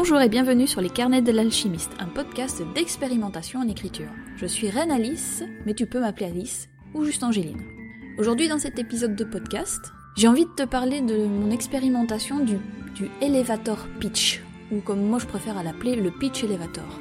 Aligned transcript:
Bonjour 0.00 0.20
et 0.20 0.28
bienvenue 0.28 0.68
sur 0.68 0.80
les 0.80 0.90
carnets 0.90 1.22
de 1.22 1.32
l'alchimiste, 1.32 1.90
un 1.98 2.06
podcast 2.06 2.62
d'expérimentation 2.72 3.58
en 3.58 3.66
écriture. 3.66 4.06
Je 4.36 4.46
suis 4.46 4.70
Reine 4.70 4.92
Alice, 4.92 5.42
mais 5.66 5.74
tu 5.74 5.86
peux 5.86 5.98
m'appeler 5.98 6.26
Alice 6.26 6.68
ou 6.94 7.02
juste 7.02 7.24
Angéline. 7.24 7.60
Aujourd'hui 8.16 8.46
dans 8.46 8.60
cet 8.60 8.78
épisode 8.78 9.16
de 9.16 9.24
podcast, 9.24 9.92
j'ai 10.16 10.28
envie 10.28 10.44
de 10.44 10.54
te 10.54 10.62
parler 10.62 11.00
de 11.00 11.26
mon 11.26 11.50
expérimentation 11.50 12.38
du, 12.38 12.58
du 12.94 13.10
elevator 13.20 13.88
pitch, 13.98 14.40
ou 14.70 14.78
comme 14.78 15.04
moi 15.04 15.18
je 15.18 15.26
préfère 15.26 15.58
à 15.58 15.64
l'appeler 15.64 15.96
le 15.96 16.12
pitch 16.12 16.44
elevator. 16.44 17.00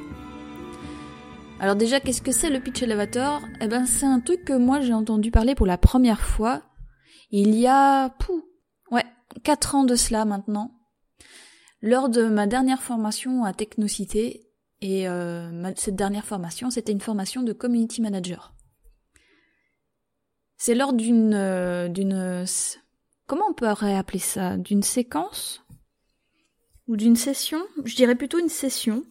Alors 1.60 1.76
déjà, 1.76 2.00
qu'est-ce 2.00 2.24
que 2.24 2.32
c'est 2.32 2.50
le 2.50 2.60
pitch 2.60 2.82
elevator? 2.82 3.42
Eh 3.62 3.68
ben 3.68 3.86
c'est 3.86 4.08
un 4.08 4.22
truc 4.22 4.44
que 4.44 4.58
moi 4.58 4.82
j'ai 4.82 4.96
entendu 4.96 5.30
parler 5.30 5.54
pour 5.54 5.68
la 5.68 5.78
première 5.78 6.22
fois 6.22 6.64
il 7.30 7.54
y 7.54 7.68
a... 7.68 8.10
Pouh, 8.10 8.44
ouais, 8.90 9.06
4 9.44 9.76
ans 9.76 9.84
de 9.84 9.96
cela 9.96 10.26
maintenant 10.26 10.77
lors 11.82 12.10
de 12.10 12.28
ma 12.28 12.48
dernière 12.48 12.82
formation 12.82 13.44
à 13.44 13.54
Technocité, 13.54 14.48
et 14.82 15.08
euh, 15.08 15.74
cette 15.76 15.96
dernière 15.96 16.26
formation, 16.26 16.70
c'était 16.70 16.92
une 16.92 17.02
formation 17.02 17.42
de 17.42 17.54
community 17.54 18.02
manager. 18.02 18.54
C'est 20.58 20.76
lors 20.76 20.94
d'une 20.94 21.34
euh, 21.34 21.88
d'une 21.88 22.46
comment 23.26 23.46
on 23.50 23.54
peut 23.54 23.68
appeler 23.68 24.20
ça? 24.20 24.58
D'une 24.58 24.84
séquence? 24.84 25.64
Ou 26.88 26.96
d'une 26.96 27.16
session, 27.18 27.62
je 27.84 27.96
dirais 27.96 28.16
plutôt 28.16 28.40
une 28.40 28.50
session 28.50 29.04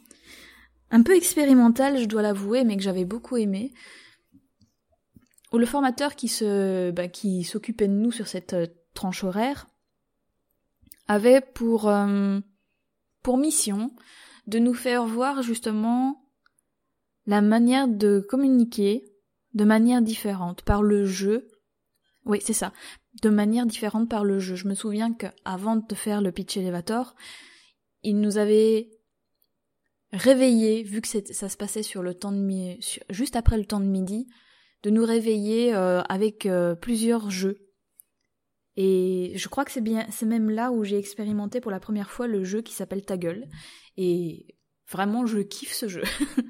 un 0.90 1.02
peu 1.02 1.14
expérimentale, 1.16 1.98
je 1.98 2.06
dois 2.06 2.22
l'avouer, 2.22 2.64
mais 2.64 2.76
que 2.76 2.82
j'avais 2.82 3.04
beaucoup 3.04 3.36
aimé. 3.36 3.72
Où 5.52 5.58
le 5.58 5.66
formateur 5.66 6.14
qui 6.16 6.28
se 6.28 6.90
bah, 6.90 7.08
s'occupait 7.44 7.88
de 7.88 7.92
nous 7.92 8.12
sur 8.12 8.28
cette 8.28 8.54
euh, 8.54 8.66
tranche 8.94 9.24
horaire 9.24 9.66
avait 11.08 11.40
pour 11.40 11.88
pour 13.26 13.38
mission 13.38 13.90
de 14.46 14.60
nous 14.60 14.72
faire 14.72 15.04
voir 15.04 15.42
justement 15.42 16.30
la 17.26 17.40
manière 17.40 17.88
de 17.88 18.20
communiquer 18.20 19.02
de 19.54 19.64
manière 19.64 20.00
différente 20.00 20.62
par 20.62 20.80
le 20.80 21.06
jeu. 21.06 21.48
Oui, 22.24 22.38
c'est 22.40 22.52
ça. 22.52 22.72
De 23.22 23.28
manière 23.28 23.66
différente 23.66 24.08
par 24.08 24.22
le 24.22 24.38
jeu. 24.38 24.54
Je 24.54 24.68
me 24.68 24.76
souviens 24.76 25.12
qu'avant 25.12 25.74
de 25.74 25.94
faire 25.96 26.22
le 26.22 26.30
pitch 26.30 26.56
elevator, 26.56 27.16
il 28.04 28.20
nous 28.20 28.38
avait 28.38 28.90
réveillé, 30.12 30.84
vu 30.84 31.00
que 31.00 31.08
ça 31.08 31.48
se 31.48 31.56
passait 31.56 31.82
sur 31.82 32.04
le 32.04 32.14
temps 32.14 32.30
de 32.30 32.38
midi, 32.38 33.00
juste 33.10 33.34
après 33.34 33.58
le 33.58 33.64
temps 33.64 33.80
de 33.80 33.86
midi, 33.86 34.28
de 34.84 34.90
nous 34.90 35.04
réveiller 35.04 35.74
euh, 35.74 36.00
avec 36.02 36.46
euh, 36.46 36.76
plusieurs 36.76 37.28
jeux 37.28 37.65
et 38.76 39.32
je 39.36 39.48
crois 39.48 39.64
que 39.64 39.72
c'est 39.72 39.80
bien, 39.80 40.06
même 40.22 40.50
là 40.50 40.70
où 40.70 40.84
j'ai 40.84 40.98
expérimenté 40.98 41.60
pour 41.60 41.70
la 41.70 41.80
première 41.80 42.10
fois 42.10 42.26
le 42.26 42.44
jeu 42.44 42.60
qui 42.60 42.74
s'appelle 42.74 43.04
Ta 43.04 43.16
gueule. 43.16 43.48
Et 43.96 44.54
vraiment, 44.90 45.26
je 45.26 45.38
kiffe 45.38 45.72
ce 45.72 45.88
jeu. 45.88 46.02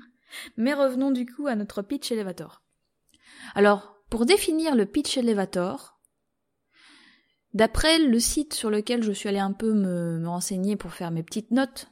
Mais 0.56 0.74
revenons 0.74 1.12
du 1.12 1.24
coup 1.24 1.46
à 1.46 1.54
notre 1.54 1.82
pitch 1.82 2.10
elevator. 2.10 2.62
Alors, 3.54 3.96
pour 4.10 4.26
définir 4.26 4.74
le 4.74 4.86
pitch 4.86 5.16
elevator, 5.16 6.00
d'après 7.54 8.00
le 8.00 8.18
site 8.18 8.54
sur 8.54 8.70
lequel 8.70 9.04
je 9.04 9.12
suis 9.12 9.28
allée 9.28 9.38
un 9.38 9.52
peu 9.52 9.72
me, 9.72 10.26
renseigner 10.26 10.76
pour 10.76 10.92
faire 10.92 11.12
mes 11.12 11.22
petites 11.22 11.52
notes, 11.52 11.88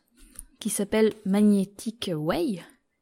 qui 0.58 0.68
s'appelle 0.68 1.12
Magnetic 1.24 2.10
Way, 2.12 2.60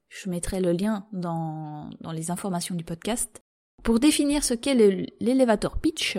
je 0.08 0.28
mettrai 0.28 0.60
le 0.60 0.72
lien 0.72 1.06
dans, 1.12 1.88
dans 2.00 2.12
les 2.12 2.30
informations 2.30 2.75
du 2.75 2.84
podcast. 2.84 3.42
Pour 3.83 4.00
définir 4.00 4.44
ce 4.44 4.55
qu'est 4.55 4.75
l'elevator 4.75 5.80
pitch, 5.80 6.19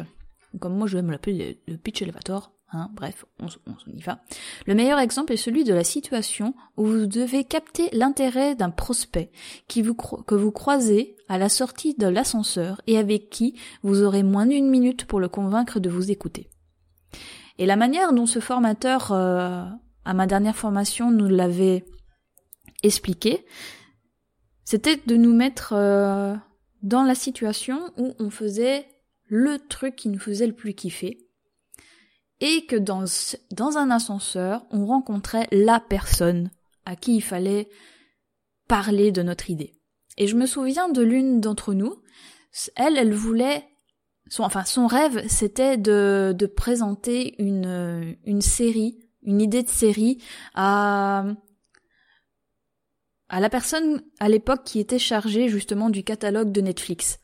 comme 0.59 0.77
moi 0.77 0.87
je 0.87 0.97
vais 0.97 1.03
me 1.03 1.11
l'appeler 1.11 1.61
le, 1.67 1.77
pitch 1.77 2.01
elevator, 2.01 2.51
Hein, 2.75 2.89
bref, 2.93 3.23
on, 3.39 3.47
y 3.91 4.01
va. 4.01 4.23
Le 4.65 4.73
meilleur 4.73 4.97
exemple 4.97 5.31
est 5.33 5.37
celui 5.37 5.63
de 5.63 5.75
la 5.75 5.83
situation 5.83 6.55
où 6.75 6.87
vous 6.87 7.05
devez 7.05 7.43
capter 7.43 7.87
l'intérêt 7.93 8.55
d'un 8.55 8.71
prospect 8.71 9.31
que 9.67 10.35
vous 10.35 10.51
croisez 10.51 11.15
à 11.29 11.37
la 11.37 11.49
sortie 11.49 11.93
de 11.93 12.07
l'ascenseur 12.07 12.81
et 12.87 12.97
avec 12.97 13.29
qui 13.29 13.59
vous 13.83 14.01
aurez 14.01 14.23
moins 14.23 14.47
d'une 14.47 14.69
minute 14.69 15.05
pour 15.05 15.19
le 15.19 15.29
convaincre 15.29 15.79
de 15.79 15.89
vous 15.89 16.09
écouter. 16.09 16.49
Et 17.59 17.67
la 17.67 17.75
manière 17.75 18.11
dont 18.11 18.25
ce 18.25 18.39
formateur, 18.39 19.11
euh, 19.11 19.65
à 20.03 20.13
ma 20.15 20.25
dernière 20.25 20.55
formation, 20.55 21.11
nous 21.11 21.27
l'avait 21.27 21.85
expliqué, 22.81 23.45
c'était 24.65 24.99
de 25.05 25.15
nous 25.15 25.33
mettre 25.33 25.73
euh, 25.73 26.35
dans 26.81 27.03
la 27.03 27.13
situation 27.13 27.79
où 27.97 28.15
on 28.17 28.31
faisait 28.31 28.87
le 29.35 29.57
truc 29.57 29.95
qui 29.95 30.09
nous 30.09 30.19
faisait 30.19 30.45
le 30.45 30.53
plus 30.53 30.75
kiffer, 30.75 31.17
et 32.39 32.67
que 32.67 32.75
dans, 32.75 33.05
dans 33.49 33.77
un 33.79 33.89
ascenseur, 33.89 34.63
on 34.69 34.85
rencontrait 34.85 35.47
la 35.51 35.79
personne 35.79 36.51
à 36.85 36.95
qui 36.95 37.15
il 37.15 37.21
fallait 37.21 37.67
parler 38.67 39.11
de 39.11 39.23
notre 39.23 39.49
idée. 39.49 39.73
Et 40.17 40.27
je 40.27 40.35
me 40.35 40.45
souviens 40.45 40.87
de 40.87 41.01
l'une 41.01 41.41
d'entre 41.41 41.73
nous, 41.73 41.95
elle, 42.75 42.95
elle 42.95 43.15
voulait, 43.15 43.65
enfin 44.37 44.65
son 44.65 44.85
rêve, 44.85 45.27
c'était 45.27 45.77
de, 45.77 46.35
de 46.37 46.45
présenter 46.45 47.33
une, 47.41 48.15
une 48.25 48.41
série, 48.41 48.99
une 49.23 49.41
idée 49.41 49.63
de 49.63 49.69
série 49.69 50.21
à, 50.53 51.25
à 53.29 53.39
la 53.39 53.49
personne 53.49 54.03
à 54.19 54.29
l'époque 54.29 54.63
qui 54.63 54.79
était 54.79 54.99
chargée 54.99 55.47
justement 55.47 55.89
du 55.89 56.03
catalogue 56.03 56.51
de 56.51 56.61
Netflix 56.61 57.19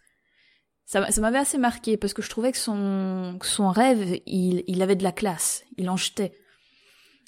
ça, 0.90 1.22
m'avait 1.22 1.38
assez 1.38 1.60
marqué 1.60 1.98
parce 1.98 2.14
que 2.14 2.24
je 2.24 2.30
trouvais 2.30 2.52
que 2.52 2.58
son, 2.58 3.38
rêve, 3.70 4.20
il, 4.26 4.82
avait 4.82 4.96
de 4.96 5.04
la 5.04 5.12
classe, 5.12 5.64
il 5.78 5.88
en 5.88 5.98
jetait. 5.98 6.34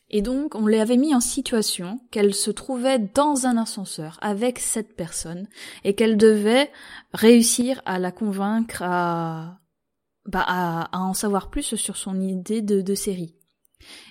Et 0.10 0.24
donc, 0.24 0.56
on 0.56 0.66
l'avait 0.66 0.98
mis 0.98 1.14
en 1.14 1.20
situation 1.20 2.02
qu'elle 2.10 2.34
se 2.34 2.50
trouvait 2.50 2.98
dans 2.98 3.46
un 3.46 3.58
ascenseur 3.58 4.18
avec 4.22 4.58
cette 4.58 4.96
personne 4.96 5.48
et 5.84 5.94
qu'elle 5.94 6.18
devait 6.18 6.72
réussir 7.14 7.84
à 7.86 8.00
la 8.00 8.12
convaincre 8.12 8.82
à, 8.82 9.60
bah, 10.26 10.44
à, 10.48 10.90
en 10.98 11.14
savoir 11.14 11.52
plus 11.52 11.76
sur 11.76 11.98
son 11.98 12.20
idée 12.20 12.64
de 12.64 12.96
série. 12.96 13.36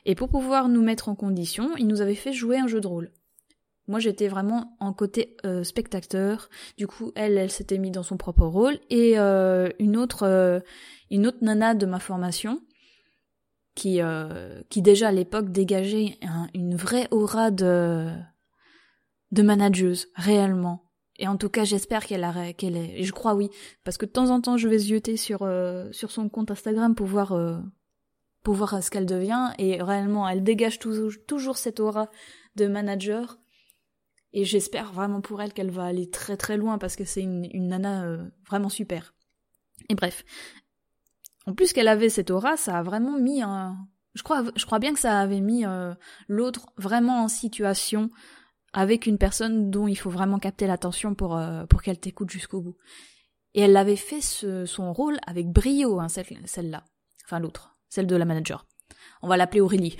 Et 0.04 0.14
pour 0.14 0.28
pouvoir 0.28 0.68
nous 0.68 0.82
mettre 0.82 1.08
en 1.08 1.16
condition, 1.16 1.76
il 1.76 1.88
nous 1.88 2.00
avait 2.00 2.14
fait 2.14 2.32
jouer 2.32 2.58
un 2.58 2.68
jeu 2.68 2.80
de 2.80 2.86
rôle. 2.86 3.10
Moi, 3.90 3.98
j'étais 3.98 4.28
vraiment 4.28 4.76
en 4.78 4.92
côté 4.92 5.36
euh, 5.44 5.64
spectateur. 5.64 6.48
Du 6.76 6.86
coup, 6.86 7.10
elle, 7.16 7.36
elle 7.36 7.50
s'était 7.50 7.78
mise 7.78 7.90
dans 7.90 8.04
son 8.04 8.16
propre 8.16 8.46
rôle. 8.46 8.78
Et 8.88 9.18
euh, 9.18 9.68
une 9.80 9.96
autre, 9.96 10.22
euh, 10.22 10.60
une 11.10 11.26
autre 11.26 11.38
nana 11.42 11.74
de 11.74 11.86
ma 11.86 11.98
formation, 11.98 12.60
qui, 13.74 14.00
qui 14.68 14.82
déjà 14.82 15.08
à 15.08 15.12
l'époque 15.12 15.50
dégageait 15.50 16.18
une 16.54 16.76
vraie 16.76 17.08
aura 17.10 17.50
de, 17.50 18.10
de 19.32 19.42
manageuse, 19.42 20.08
réellement. 20.16 20.84
Et 21.18 21.26
en 21.26 21.36
tout 21.36 21.48
cas, 21.48 21.64
j'espère 21.64 22.04
qu'elle 22.04 22.24
a, 22.24 22.48
est. 22.48 22.62
Et 22.62 23.04
je 23.04 23.12
crois 23.12 23.34
oui, 23.34 23.48
parce 23.82 23.96
que 23.96 24.04
de 24.04 24.10
temps 24.10 24.28
en 24.30 24.40
temps, 24.42 24.58
je 24.58 24.68
vais 24.68 24.78
zioter 24.78 25.16
sur 25.16 25.48
sur 25.92 26.10
son 26.10 26.28
compte 26.28 26.50
Instagram 26.50 26.94
pour 26.94 27.06
voir 27.06 27.34
pour 28.42 28.54
voir 28.54 28.82
ce 28.82 28.90
qu'elle 28.90 29.06
devient. 29.06 29.50
Et 29.58 29.82
réellement, 29.82 30.28
elle 30.28 30.44
dégage 30.44 30.78
toujours 30.78 31.56
cette 31.56 31.80
aura 31.80 32.10
de 32.56 32.66
manager 32.66 33.39
et 34.32 34.44
j'espère 34.44 34.92
vraiment 34.92 35.20
pour 35.20 35.42
elle 35.42 35.52
qu'elle 35.52 35.70
va 35.70 35.84
aller 35.84 36.08
très 36.08 36.36
très 36.36 36.56
loin 36.56 36.78
parce 36.78 36.96
que 36.96 37.04
c'est 37.04 37.22
une, 37.22 37.48
nana 37.68 38.04
euh, 38.04 38.24
vraiment 38.46 38.68
super. 38.68 39.14
Et 39.88 39.94
bref. 39.94 40.24
En 41.46 41.54
plus 41.54 41.72
qu'elle 41.72 41.88
avait 41.88 42.10
cette 42.10 42.30
aura, 42.30 42.56
ça 42.56 42.78
a 42.78 42.82
vraiment 42.82 43.18
mis 43.18 43.42
un... 43.42 43.76
Je 44.14 44.22
crois, 44.22 44.44
je 44.54 44.66
crois 44.66 44.78
bien 44.78 44.92
que 44.92 45.00
ça 45.00 45.20
avait 45.20 45.40
mis 45.40 45.64
euh, 45.64 45.94
l'autre 46.28 46.66
vraiment 46.76 47.24
en 47.24 47.28
situation 47.28 48.10
avec 48.72 49.06
une 49.06 49.18
personne 49.18 49.70
dont 49.70 49.88
il 49.88 49.96
faut 49.96 50.10
vraiment 50.10 50.38
capter 50.38 50.66
l'attention 50.66 51.14
pour, 51.14 51.36
euh, 51.36 51.66
pour 51.66 51.82
qu'elle 51.82 51.98
t'écoute 51.98 52.30
jusqu'au 52.30 52.60
bout. 52.60 52.76
Et 53.54 53.62
elle 53.62 53.76
avait 53.76 53.96
fait 53.96 54.20
son 54.20 54.92
rôle 54.92 55.18
avec 55.26 55.48
brio, 55.48 55.98
hein, 55.98 56.08
celle-là. 56.08 56.84
Enfin 57.24 57.40
l'autre, 57.40 57.76
celle 57.88 58.06
de 58.06 58.14
la 58.14 58.24
manager. 58.24 58.64
On 59.22 59.28
va 59.28 59.36
l'appeler 59.36 59.60
Aurélie. 59.60 59.96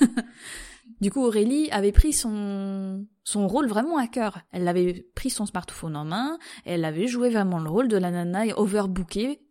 Du 1.04 1.10
coup, 1.10 1.22
Aurélie 1.22 1.70
avait 1.70 1.92
pris 1.92 2.14
son, 2.14 3.06
son 3.24 3.46
rôle 3.46 3.68
vraiment 3.68 3.98
à 3.98 4.06
cœur. 4.06 4.38
Elle 4.52 4.66
avait 4.66 5.04
pris 5.14 5.28
son 5.28 5.44
smartphone 5.44 5.96
en 5.96 6.06
main, 6.06 6.38
elle 6.64 6.82
avait 6.82 7.08
joué 7.08 7.28
vraiment 7.28 7.58
le 7.58 7.68
rôle 7.68 7.88
de 7.88 7.98
la 7.98 8.10
nana 8.10 8.46
overbookée. 8.56 9.42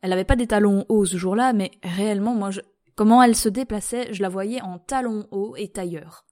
Elle 0.00 0.10
n'avait 0.10 0.22
pas 0.22 0.36
des 0.36 0.46
talons 0.46 0.86
hauts 0.88 1.04
ce 1.04 1.16
jour-là, 1.16 1.54
mais 1.54 1.72
réellement, 1.82 2.36
moi, 2.36 2.52
je... 2.52 2.60
comment 2.94 3.20
elle 3.20 3.34
se 3.34 3.48
déplaçait, 3.48 4.14
je 4.14 4.22
la 4.22 4.28
voyais 4.28 4.60
en 4.62 4.78
talons 4.78 5.26
hauts 5.32 5.56
et 5.56 5.72
tailleurs. 5.72 6.24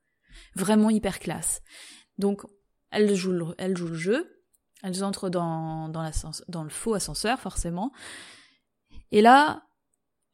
Vraiment 0.54 0.88
hyper 0.88 1.18
classe. 1.18 1.62
Donc, 2.18 2.42
elle 2.92 3.12
joue 3.16 3.32
le, 3.32 3.46
elle 3.58 3.76
joue 3.76 3.88
le 3.88 3.94
jeu, 3.94 4.40
elles 4.84 5.02
entrent 5.02 5.30
dans, 5.30 5.88
dans, 5.88 6.08
dans 6.46 6.62
le 6.62 6.70
faux 6.70 6.94
ascenseur, 6.94 7.40
forcément. 7.40 7.90
Et 9.10 9.20
là, 9.20 9.64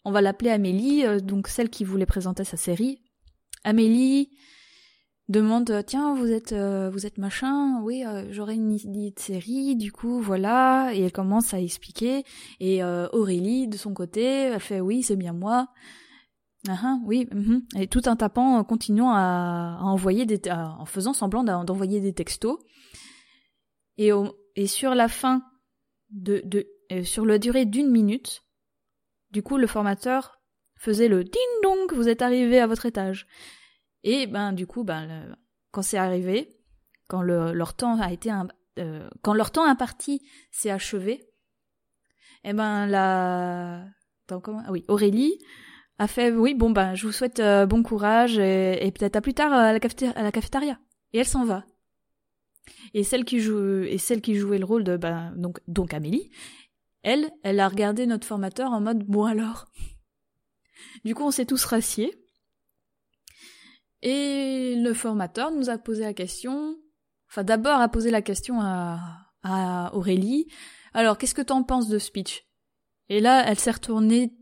on 0.05 0.11
va 0.11 0.21
l'appeler 0.21 0.50
Amélie, 0.50 1.06
euh, 1.06 1.21
donc 1.21 1.49
celle 1.49 1.71
qui 1.71 1.85
voulait 1.85 2.05
présenter 2.05 2.44
sa 2.44 2.59
série, 2.59 3.00
Amélie 3.66 4.30
demande 5.28 5.82
tiens 5.84 6.14
vous 6.14 6.30
êtes 6.30 6.52
euh, 6.52 6.88
vous 6.88 7.04
êtes 7.04 7.18
machin 7.18 7.80
oui 7.82 8.04
euh, 8.06 8.28
j'aurais 8.30 8.54
une 8.54 8.70
idée 8.70 9.10
de 9.10 9.18
série 9.18 9.74
du 9.74 9.90
coup 9.90 10.20
voilà 10.20 10.94
et 10.94 11.00
elle 11.00 11.10
commence 11.10 11.52
à 11.52 11.60
expliquer 11.60 12.22
et 12.60 12.84
euh, 12.84 13.08
Aurélie 13.12 13.66
de 13.66 13.76
son 13.76 13.92
côté 13.92 14.22
elle 14.22 14.60
fait 14.60 14.80
oui 14.80 15.02
c'est 15.02 15.16
bien 15.16 15.32
moi 15.32 15.66
Ah, 16.68 16.78
ah, 16.80 16.98
oui, 17.04 17.26
mhm. 17.32 17.62
et 17.76 17.88
tout 17.88 18.08
en 18.08 18.14
tapant, 18.16 18.62
continuant 18.64 19.12
à, 19.12 19.78
envoyer 19.82 20.26
des, 20.26 20.40
en 20.50 20.84
faisant 20.84 21.12
semblant 21.12 21.44
d'envoyer 21.44 22.00
des 22.00 22.12
textos. 22.12 22.58
Et, 23.98 24.10
sur 24.66 24.94
la 24.96 25.06
fin 25.06 25.42
de, 26.10 26.42
sur 27.04 27.24
la 27.24 27.38
durée 27.38 27.66
d'une 27.66 27.88
minute, 27.88 28.42
du 29.30 29.44
coup, 29.44 29.58
le 29.58 29.68
formateur 29.68 30.40
faisait 30.76 31.08
le 31.08 31.22
ding 31.22 31.52
dong, 31.62 31.92
vous 31.92 32.08
êtes 32.08 32.22
arrivé 32.22 32.58
à 32.58 32.66
votre 32.66 32.86
étage. 32.86 33.26
Et 34.06 34.29
ben, 34.29 34.53
du 34.53 34.69
coup, 34.69 34.85
ben, 34.85 35.37
quand 35.73 35.82
c'est 35.82 35.99
arrivé, 35.99 36.49
quand 37.08 37.23
le, 37.23 37.53
leur 37.53 37.75
temps 37.75 38.00
a 38.00 38.12
été, 38.12 38.31
euh, 38.79 39.11
quand 39.20 39.35
leur 39.35 39.50
temps 39.50 39.64
imparti 39.64 40.23
s'est 40.53 40.70
achevé, 40.70 41.29
eh 42.44 42.53
ben 42.53 42.87
la, 42.87 43.85
comment, 44.29 44.62
ah 44.64 44.70
oui, 44.70 44.85
Aurélie 44.87 45.37
a 45.99 46.06
fait, 46.06 46.31
oui, 46.31 46.55
bon 46.55 46.70
ben, 46.70 46.94
je 46.94 47.05
vous 47.05 47.12
souhaite 47.12 47.41
euh, 47.41 47.67
bon 47.67 47.82
courage 47.82 48.38
et, 48.38 48.93
peut-être 48.97 49.17
à 49.17 49.20
plus 49.20 49.35
tard 49.35 49.53
à 49.53 49.73
la, 49.73 49.81
à 49.81 50.31
cafétéria. 50.31 50.79
Et 51.12 51.19
elle 51.19 51.26
s'en 51.26 51.44
va. 51.44 51.64
Et 52.94 53.02
celle 53.02 53.25
qui 53.25 53.41
joue, 53.41 53.82
et 53.82 53.99
celle 53.99 54.20
qui 54.20 54.37
jouait 54.37 54.59
le 54.59 54.67
rôle 54.67 54.85
de, 54.85 54.97
ben, 54.97 55.35
donc, 55.37 55.59
donc 55.67 55.93
Amélie, 55.94 56.31
elle, 57.02 57.29
elle 57.43 57.59
a 57.59 57.67
regardé 57.67 58.06
notre 58.06 58.26
formateur 58.26 58.70
en 58.70 58.81
mode, 58.81 59.02
bon 59.02 59.25
alors? 59.25 59.67
Du 61.05 61.17
coup, 61.17 61.25
on 61.25 61.32
s'est 61.32 61.47
tous 61.47 61.64
rassiés. 61.64 62.17
Et 64.02 64.75
le 64.76 64.93
formateur 64.94 65.50
nous 65.50 65.70
a 65.70 65.78
posé 65.78 66.02
la 66.02 66.14
question, 66.14 66.76
enfin 67.31 67.44
d'abord 67.44 67.81
a 67.81 67.88
posé 67.88 68.10
la 68.10 68.22
question 68.22 68.60
à, 68.60 69.00
à 69.43 69.94
Aurélie, 69.94 70.46
alors 70.93 71.19
qu'est-ce 71.19 71.34
que 71.34 71.43
t'en 71.43 71.62
penses 71.62 71.88
de 71.88 71.98
speech 71.98 72.44
Et 73.08 73.20
là, 73.20 73.44
elle 73.46 73.58
s'est 73.58 73.70
retournée 73.70 74.32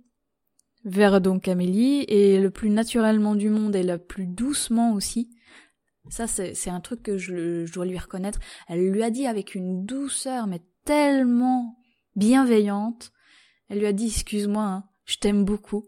vers 0.85 1.21
donc 1.21 1.49
Amélie, 1.49 2.05
et 2.09 2.39
le 2.39 2.51
plus 2.51 2.71
naturellement 2.71 3.35
du 3.35 3.49
monde 3.49 3.75
et 3.75 3.83
le 3.83 3.99
plus 3.99 4.27
doucement 4.27 4.93
aussi. 4.93 5.31
Ça, 6.11 6.27
c'est 6.27 6.71
un 6.71 6.81
truc 6.81 7.03
que 7.03 7.17
je, 7.17 7.71
dois 7.73 7.87
lui 7.87 7.99
reconnaître. 7.99 8.39
Elle 8.69 8.91
lui 8.91 9.03
a 9.03 9.11
dit 9.11 9.27
avec 9.27 9.55
une 9.55 9.87
douceur, 9.87 10.47
mais 10.47 10.61
tellement 10.85 11.79
bienveillante. 12.15 13.11
Elle 13.69 13.79
lui 13.79 13.87
a 13.87 13.93
dit, 13.93 14.09
excuse-moi, 14.09 14.63
hein, 14.63 14.85
je 15.07 15.17
t'aime 15.17 15.45
beaucoup. 15.45 15.87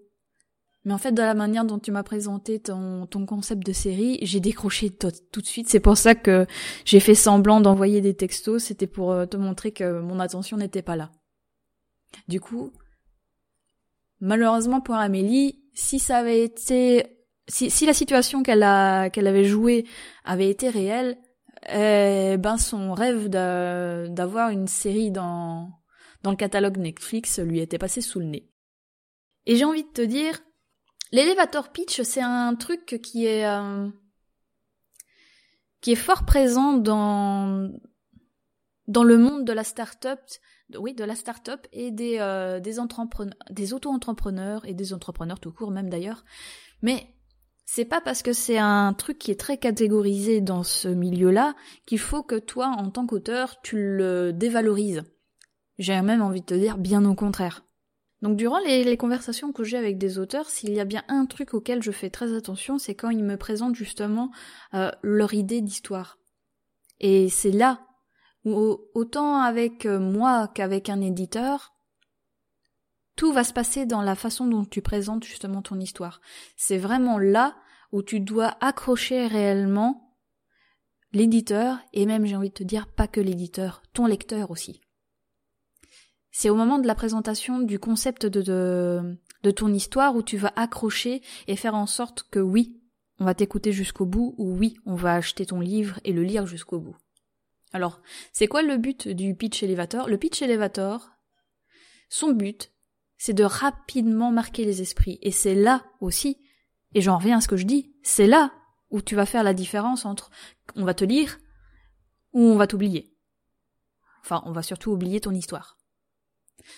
Mais 0.86 0.94
en 0.94 0.98
fait, 0.98 1.10
dans 1.10 1.24
la 1.24 1.34
manière 1.34 1.64
dont 1.64 1.80
tu 1.80 1.90
m'as 1.90 2.04
présenté 2.04 2.60
ton, 2.60 3.06
ton 3.06 3.26
concept 3.26 3.66
de 3.66 3.72
série, 3.72 4.20
j'ai 4.22 4.38
décroché 4.38 4.88
tout 4.88 5.40
de 5.40 5.46
suite. 5.46 5.68
C'est 5.68 5.80
pour 5.80 5.96
ça 5.96 6.14
que 6.14 6.46
j'ai 6.84 7.00
fait 7.00 7.16
semblant 7.16 7.60
d'envoyer 7.60 8.00
des 8.00 8.14
textos. 8.14 8.62
C'était 8.62 8.86
pour 8.86 9.10
euh, 9.10 9.26
te 9.26 9.36
montrer 9.36 9.72
que 9.72 10.00
mon 10.00 10.20
attention 10.20 10.56
n'était 10.56 10.82
pas 10.82 10.94
là. 10.94 11.10
Du 12.28 12.40
coup, 12.40 12.72
malheureusement 14.20 14.80
pour 14.80 14.94
Amélie, 14.94 15.60
si 15.74 15.98
ça 15.98 16.18
avait 16.18 16.44
été, 16.44 17.18
si, 17.48 17.68
si 17.68 17.84
la 17.84 17.92
situation 17.92 18.44
qu'elle 18.44 18.62
a, 18.62 19.10
qu'elle 19.10 19.26
avait 19.26 19.44
jouée 19.44 19.86
avait 20.24 20.48
été 20.48 20.68
réelle, 20.68 21.18
eh 21.68 22.36
ben 22.38 22.58
son 22.58 22.94
rêve 22.94 23.28
d'avoir 23.28 24.50
une 24.50 24.68
série 24.68 25.10
dans, 25.10 25.68
dans 26.22 26.30
le 26.30 26.36
catalogue 26.36 26.76
Netflix 26.76 27.40
lui 27.40 27.58
était 27.58 27.76
passé 27.76 28.00
sous 28.00 28.20
le 28.20 28.26
nez. 28.26 28.48
Et 29.46 29.56
j'ai 29.56 29.64
envie 29.64 29.82
de 29.82 29.88
te 29.88 30.02
dire, 30.02 30.40
L'elevator 31.12 31.70
pitch, 31.70 32.03
c'est 32.03 32.23
un 32.23 32.55
truc 32.55 33.00
qui 33.03 33.26
est 33.26 33.47
euh, 33.47 33.88
qui 35.81 35.93
est 35.93 35.97
fort 35.97 36.25
présent 36.25 36.75
dans 36.75 37.70
dans 38.88 39.05
le 39.05 39.19
monde 39.19 39.44
de 39.44 39.53
la 39.53 39.64
start-up, 39.64 40.20
oui, 40.79 40.94
de 40.94 41.05
la 41.05 41.14
start-up 41.14 41.67
et 41.73 41.91
des 41.91 42.19
euh, 42.19 42.61
des 42.61 42.76
des 43.50 43.73
auto-entrepreneurs 43.73 44.64
et 44.64 44.75
des 44.75 44.93
entrepreneurs 44.93 45.41
tout 45.41 45.53
court 45.53 45.70
même 45.70 45.91
d'ailleurs. 45.91 46.25
Mais 46.82 47.06
c'est 47.67 47.85
pas 47.85 48.00
parce 48.00 48.23
que 48.23 48.32
c'est 48.32 48.58
un 48.58 48.93
truc 48.94 49.19
qui 49.19 49.32
est 49.32 49.41
très 49.41 49.58
catégorisé 49.58 50.41
dans 50.41 50.62
ce 50.62 50.88
milieu-là 50.88 51.55
qu'il 51.85 51.99
faut 51.99 52.23
que 52.23 52.38
toi, 52.38 52.69
en 52.69 52.91
tant 52.91 53.06
qu'auteur, 53.06 53.61
tu 53.61 53.76
le 53.76 54.32
dévalorises. 54.32 55.03
J'ai 55.79 56.00
même 56.00 56.23
envie 56.23 56.41
de 56.41 56.47
te 56.47 56.55
dire 56.55 56.79
bien 56.79 57.05
au 57.05 57.14
contraire. 57.14 57.65
Donc 58.26 58.37
durant 58.37 58.58
les, 58.58 58.96
conversations 58.96 59.52
que 59.52 59.62
j'ai 59.62 59.76
avec 59.76 59.99
des 59.99 60.19
auteurs, 60.19 60.50
s'il 60.50 60.73
y 60.73 60.81
a 60.81 60.84
bien 60.84 61.05
un 61.06 61.26
truc 61.26 61.55
auquel 61.55 61.81
je 61.81 61.93
fais 61.93 62.11
très 62.11 62.34
attention, 62.34 62.76
c'est 62.76 62.96
quand 62.96 63.11
ils 63.11 63.23
me 63.23 63.37
présentent 63.37 63.76
justement 63.76 64.32
euh, 64.75 64.90
leur 65.02 65.32
idée 65.32 65.61
d'histoire. 65.61 66.19
Et 66.99 67.28
c'est 67.28 67.52
là 67.52 67.87
où 68.44 68.81
autant 68.94 69.38
avec 69.38 69.87
euh, 69.87 70.00
moi 70.00 70.49
qu'avec 70.49 70.88
un 70.88 71.02
éditeur, 71.02 71.76
tout 73.14 73.32
va 73.32 73.44
se 73.44 73.52
passer 73.52 73.87
dans 73.87 74.02
la 74.02 74.17
façon 74.17 74.49
dont 74.49 74.64
tu 74.64 74.82
présentes 74.82 75.22
justement 75.22 75.62
ton 75.62 75.79
histoire. 75.79 76.20
C'est 76.56 76.79
vraiment 76.79 77.20
là 77.20 77.55
où 77.93 78.02
tu 78.02 78.19
dois 78.19 78.56
accrocher 78.61 79.29
réellement 79.29 80.17
l'éditeur 81.12 81.79
et 81.93 82.06
même 82.06 82.26
j'ai 82.26 82.34
envie 82.34 82.49
de 82.49 82.55
te 82.55 82.64
dire 82.64 82.88
pas 82.88 83.06
que 83.06 83.20
l'éditeur, 83.20 83.82
ton 83.93 84.06
lecteur 84.06 84.50
aussi. 84.50 84.81
C'est 86.38 86.50
au 86.50 86.54
moment 86.54 86.78
de 86.78 86.86
la 86.86 86.94
présentation 86.94 87.60
du 87.60 87.78
concept 87.78 88.26
de, 88.26 88.42
de, 88.42 89.50
ton 89.52 89.72
histoire 89.72 90.14
où 90.16 90.22
tu 90.22 90.36
vas 90.36 90.52
accrocher 90.54 91.22
et 91.46 91.56
faire 91.56 91.74
en 91.74 91.86
sorte 91.86 92.24
que 92.30 92.38
oui, 92.38 92.78
on 93.18 93.24
va 93.24 93.32
t'écouter 93.34 93.72
jusqu'au 93.72 94.04
bout 94.04 94.34
ou 94.36 94.54
oui, 94.54 94.76
on 94.84 94.96
va 94.96 95.14
acheter 95.14 95.46
ton 95.46 95.60
livre 95.60 95.98
et 96.04 96.12
le 96.12 96.22
lire 96.22 96.44
jusqu'au 96.44 96.78
bout. 96.78 96.94
Alors, 97.72 98.02
c'est 98.34 98.48
quoi 98.48 98.60
le 98.60 98.76
but 98.76 99.08
du 99.08 99.34
pitch 99.34 99.62
elevator? 99.62 100.10
Le 100.10 100.18
pitch 100.18 100.42
elevator, 100.42 101.08
son 102.10 102.32
but, 102.32 102.70
c'est 103.16 103.32
de 103.32 103.44
rapidement 103.44 104.30
marquer 104.30 104.66
les 104.66 104.82
esprits. 104.82 105.18
Et 105.22 105.30
c'est 105.30 105.54
là 105.54 105.86
aussi, 106.02 106.36
et 106.92 107.00
j'en 107.00 107.16
reviens 107.16 107.38
à 107.38 107.40
ce 107.40 107.48
que 107.48 107.56
je 107.56 107.64
dis, 107.64 107.94
c'est 108.02 108.26
là 108.26 108.52
où 108.90 109.00
tu 109.00 109.14
vas 109.14 109.24
faire 109.24 109.42
la 109.42 109.54
différence 109.54 110.04
entre 110.04 110.28
on 110.74 110.84
va 110.84 110.92
te 110.92 111.06
lire 111.06 111.38
ou 112.34 112.42
on 112.42 112.56
va 112.56 112.66
t'oublier. 112.66 113.16
Enfin, 114.20 114.42
on 114.44 114.52
va 114.52 114.62
surtout 114.62 114.90
oublier 114.90 115.22
ton 115.22 115.32
histoire. 115.32 115.78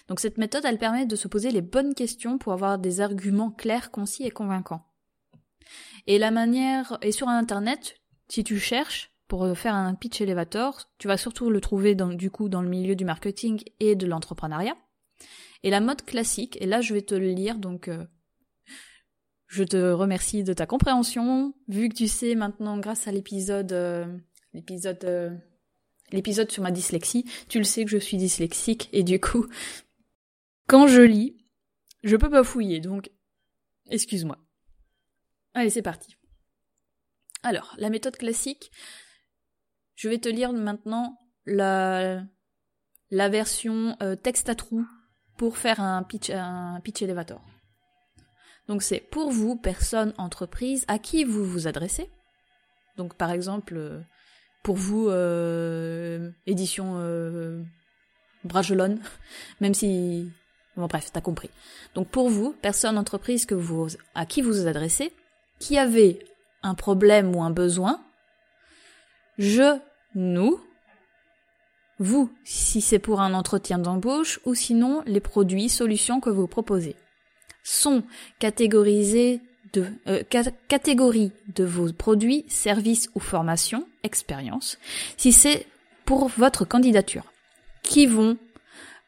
Donc 0.08 0.20
cette 0.20 0.38
méthode, 0.38 0.64
elle 0.64 0.79
permet 0.79 1.06
de 1.06 1.17
se 1.17 1.29
poser 1.29 1.50
les 1.50 1.62
bonnes 1.62 1.94
questions 1.94 2.38
pour 2.38 2.52
avoir 2.52 2.79
des 2.79 3.00
arguments 3.00 3.50
clairs, 3.50 3.90
concis 3.90 4.25
et 4.25 4.31
convaincants. 4.31 4.85
Et 6.06 6.19
la 6.19 6.31
manière, 6.31 6.99
et 7.02 7.12
sur 7.12 7.29
internet, 7.29 7.96
si 8.29 8.44
tu 8.44 8.58
cherches 8.58 9.12
pour 9.26 9.56
faire 9.56 9.75
un 9.75 9.94
pitch 9.94 10.20
elevator, 10.20 10.90
tu 10.99 11.06
vas 11.06 11.19
surtout 11.19 11.50
le 11.50 11.61
trouver 11.61 11.94
dans, 11.94 12.08
du 12.08 12.31
coup 12.31 12.49
dans 12.49 12.62
le 12.62 12.69
milieu 12.69 12.96
du 12.96 13.05
marketing 13.05 13.62
et 13.79 13.94
de 13.94 14.06
l'entrepreneuriat. 14.06 14.76
Et 15.62 15.70
la 15.70 15.81
mode 15.81 16.02
classique, 16.02 16.56
et 16.61 16.67
là 16.67 16.81
je 16.81 16.94
vais 16.94 17.02
te 17.02 17.14
le 17.14 17.31
lire, 17.31 17.58
donc 17.58 17.88
euh, 17.88 18.05
je 19.49 19.64
te 19.64 19.76
remercie 19.76 20.44
de 20.44 20.52
ta 20.52 20.67
compréhension, 20.67 21.55
vu 21.69 21.89
que 21.89 21.94
tu 21.94 22.06
sais 22.06 22.34
maintenant 22.34 22.79
grâce 22.79 23.08
à 23.08 23.13
l'épisode, 23.13 23.72
euh, 23.72 24.06
l'épisode 24.55 25.05
euh, 25.05 25.31
l'épisode 26.10 26.50
sur 26.50 26.62
ma 26.62 26.70
dyslexie, 26.70 27.24
tu 27.48 27.58
le 27.58 27.65
sais 27.65 27.84
que 27.84 27.91
je 27.91 27.98
suis 27.98 28.17
dyslexique 28.17 28.88
et 28.93 29.03
du 29.03 29.20
coup, 29.20 29.46
quand 30.67 30.86
je 30.86 31.03
lis, 31.03 31.36
je 32.03 32.17
peux 32.17 32.31
pas 32.31 32.44
fouiller, 32.44 32.81
donc 32.81 33.10
excuse-moi. 33.91 34.38
Allez, 35.55 35.70
c'est 35.70 35.82
parti. 35.82 36.17
Alors, 37.43 37.74
la 37.79 37.91
méthode 37.91 38.17
classique, 38.17 38.70
je 39.94 40.08
vais 40.08 40.19
te 40.19 40.29
lire 40.29 40.53
maintenant 40.53 41.19
la, 41.46 42.22
la 43.10 43.29
version 43.29 43.96
euh, 44.03 44.17
texte 44.17 44.48
à 44.48 44.55
trous 44.55 44.86
pour 45.36 45.56
faire 45.56 45.81
un 45.81 46.03
pitch, 46.03 46.31
un 46.31 46.81
pitch 46.82 47.03
elevator. 47.03 47.44
Donc 48.67 48.82
c'est 48.82 49.00
pour 49.00 49.31
vous, 49.31 49.56
personne, 49.56 50.12
entreprise, 50.19 50.84
à 50.88 50.98
qui 50.98 51.24
vous 51.24 51.44
vous 51.44 51.67
adressez. 51.67 52.10
Donc 52.96 53.15
par 53.17 53.31
exemple, 53.31 53.77
euh, 53.77 54.00
pour 54.62 54.77
vous, 54.77 55.08
euh, 55.08 56.31
édition 56.46 56.96
euh, 56.98 57.62
Bragelonne, 58.44 59.00
même 59.60 59.74
si... 59.74 60.31
Bon 60.77 60.86
bref, 60.86 61.10
t'as 61.12 61.20
compris. 61.20 61.50
Donc 61.94 62.08
pour 62.08 62.29
vous, 62.31 62.55
personne, 62.62 62.98
entreprise 62.98 63.46
que 63.46 63.55
vous, 63.55 63.88
à 64.15 64.27
qui 64.27 64.43
vous 64.43 64.53
vous 64.53 64.67
adressez, 64.69 65.12
qui 65.58 65.77
avez 65.77 66.20
un 66.62 66.74
problème 66.74 67.34
ou 67.34 67.43
un 67.43 67.50
besoin, 67.50 68.00
je, 69.38 69.79
nous, 70.15 70.60
vous, 71.98 72.32
si 72.44 72.81
c'est 72.81 73.00
pour 73.00 73.20
un 73.20 73.34
entretien 73.34 73.79
d'embauche, 73.79 74.38
ou 74.44 74.55
sinon 74.55 75.03
les 75.06 75.20
produits, 75.20 75.69
solutions 75.69 76.20
que 76.20 76.31
vous 76.31 76.46
proposez, 76.46 76.94
sont 77.65 78.05
catégorisés 78.38 79.41
de 79.72 79.87
euh, 80.06 80.22
catégorie 80.69 81.32
de 81.55 81.65
vos 81.65 81.93
produits, 81.93 82.44
services 82.48 83.10
ou 83.15 83.20
formations, 83.20 83.87
expériences, 84.03 84.79
si 85.17 85.32
c'est 85.32 85.67
pour 86.05 86.29
votre 86.29 86.65
candidature, 86.65 87.25
qui 87.82 88.06
vont 88.06 88.37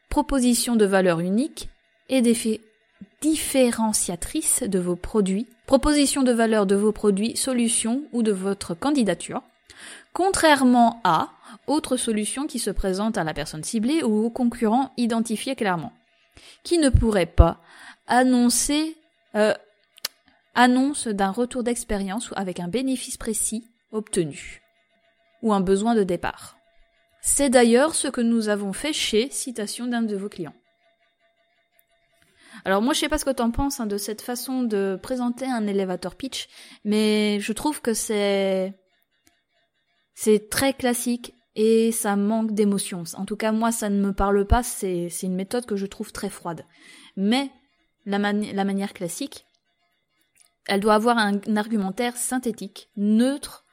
proposition 0.09 0.75
de 0.75 0.85
valeur 0.85 1.21
unique 1.21 1.69
et 2.09 2.21
d'effet 2.21 2.61
différenciatrice 3.21 4.63
de 4.63 4.77
vos 4.79 4.95
produits, 4.95 5.47
proposition 5.65 6.21
de 6.21 6.31
valeur 6.31 6.65
de 6.65 6.75
vos 6.75 6.91
produits, 6.91 7.37
solutions 7.37 8.03
ou 8.11 8.21
de 8.21 8.31
votre 8.31 8.73
candidature, 8.73 9.41
contrairement 10.13 10.99
à 11.03 11.29
autres 11.67 11.97
solutions 11.97 12.45
qui 12.45 12.59
se 12.59 12.69
présentent 12.69 13.17
à 13.17 13.23
la 13.23 13.33
personne 13.33 13.63
ciblée 13.63 14.03
ou 14.03 14.25
aux 14.25 14.29
concurrents 14.29 14.91
identifiés 14.97 15.55
clairement, 15.55 15.93
qui 16.63 16.77
ne 16.77 16.89
pourraient 16.89 17.25
pas 17.25 17.59
annoncer 18.07 18.97
euh, 19.35 19.53
annonce 20.55 21.07
d'un 21.07 21.31
retour 21.31 21.63
d'expérience 21.63 22.31
avec 22.35 22.59
un 22.59 22.67
bénéfice 22.67 23.17
précis 23.17 23.65
obtenu 23.91 24.61
ou 25.41 25.53
un 25.53 25.61
besoin 25.61 25.95
de 25.95 26.03
départ. 26.03 26.57
C'est 27.21 27.49
d'ailleurs 27.49 27.95
ce 27.95 28.07
que 28.07 28.21
nous 28.21 28.49
avons 28.49 28.73
fait 28.73 28.93
chez 28.93 29.29
citation 29.29 29.87
d'un 29.87 30.01
de 30.01 30.15
vos 30.15 30.29
clients. 30.29 30.55
Alors 32.65 32.81
moi 32.81 32.93
je 32.93 32.99
sais 32.99 33.09
pas 33.09 33.17
ce 33.17 33.25
que 33.25 33.31
t'en 33.31 33.51
penses 33.51 33.79
hein, 33.79 33.85
de 33.85 33.97
cette 33.97 34.21
façon 34.21 34.63
de 34.63 34.99
présenter 35.01 35.45
un 35.45 35.65
elevator 35.67 36.15
pitch, 36.15 36.47
mais 36.83 37.39
je 37.39 37.53
trouve 37.53 37.81
que 37.81 37.93
c'est 37.93 38.73
c'est 40.13 40.49
très 40.49 40.73
classique 40.73 41.33
et 41.55 41.91
ça 41.91 42.15
manque 42.15 42.51
d'émotion. 42.51 43.03
En 43.15 43.25
tout 43.25 43.35
cas 43.35 43.51
moi 43.51 43.71
ça 43.71 43.89
ne 43.89 44.01
me 44.01 44.13
parle 44.13 44.45
pas, 44.45 44.63
c'est 44.63 45.09
une 45.23 45.35
méthode 45.35 45.65
que 45.65 45.75
je 45.75 45.85
trouve 45.85 46.11
très 46.11 46.29
froide. 46.29 46.65
Mais 47.15 47.49
la 48.05 48.19
manière 48.19 48.93
classique, 48.93 49.45
elle 50.67 50.79
doit 50.79 50.93
avoir 50.93 51.17
un, 51.17 51.39
argumentaire 51.55 52.17
synthétique, 52.17 52.89
neutre, 52.95 53.65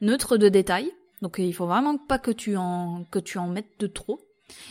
neutre 0.00 0.36
de 0.36 0.48
détails. 0.48 0.92
Donc 1.20 1.36
il 1.38 1.54
faut 1.54 1.66
vraiment 1.66 1.98
pas 1.98 2.18
que 2.18 2.30
tu 2.30 2.56
en 2.56 3.04
que 3.10 3.18
tu 3.18 3.38
en 3.38 3.48
mettes 3.48 3.78
de 3.78 3.86
trop. 3.86 4.20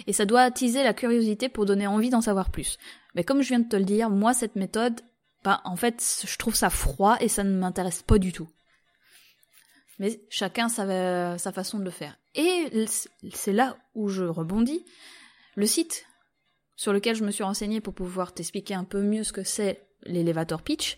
Et 0.05 0.13
ça 0.13 0.25
doit 0.25 0.41
attiser 0.41 0.83
la 0.83 0.93
curiosité 0.93 1.49
pour 1.49 1.65
donner 1.65 1.87
envie 1.87 2.09
d'en 2.09 2.21
savoir 2.21 2.51
plus. 2.51 2.77
Mais 3.15 3.23
comme 3.23 3.41
je 3.41 3.49
viens 3.49 3.59
de 3.59 3.69
te 3.69 3.75
le 3.75 3.85
dire, 3.85 4.09
moi 4.09 4.33
cette 4.33 4.55
méthode, 4.55 5.01
bah 5.43 5.61
en 5.63 5.75
fait, 5.75 6.23
je 6.25 6.37
trouve 6.37 6.55
ça 6.55 6.69
froid 6.69 7.17
et 7.19 7.27
ça 7.27 7.43
ne 7.43 7.57
m'intéresse 7.57 8.03
pas 8.03 8.19
du 8.19 8.31
tout. 8.31 8.49
Mais 9.97 10.21
chacun 10.29 10.69
sa, 10.69 11.37
sa 11.37 11.51
façon 11.51 11.79
de 11.79 11.83
le 11.83 11.91
faire. 11.91 12.17
Et 12.35 12.85
c'est 13.33 13.53
là 13.53 13.77
où 13.95 14.07
je 14.07 14.23
rebondis. 14.23 14.85
Le 15.55 15.65
site 15.65 16.05
sur 16.75 16.93
lequel 16.93 17.15
je 17.15 17.23
me 17.23 17.31
suis 17.31 17.43
renseigné 17.43 17.81
pour 17.81 17.93
pouvoir 17.93 18.33
t'expliquer 18.33 18.73
un 18.73 18.83
peu 18.83 19.01
mieux 19.01 19.23
ce 19.23 19.33
que 19.33 19.43
c'est 19.43 19.85
l'elevator 20.03 20.63
pitch, 20.63 20.97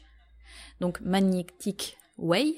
donc 0.80 1.02
Magnetic 1.02 1.98
Way, 2.18 2.56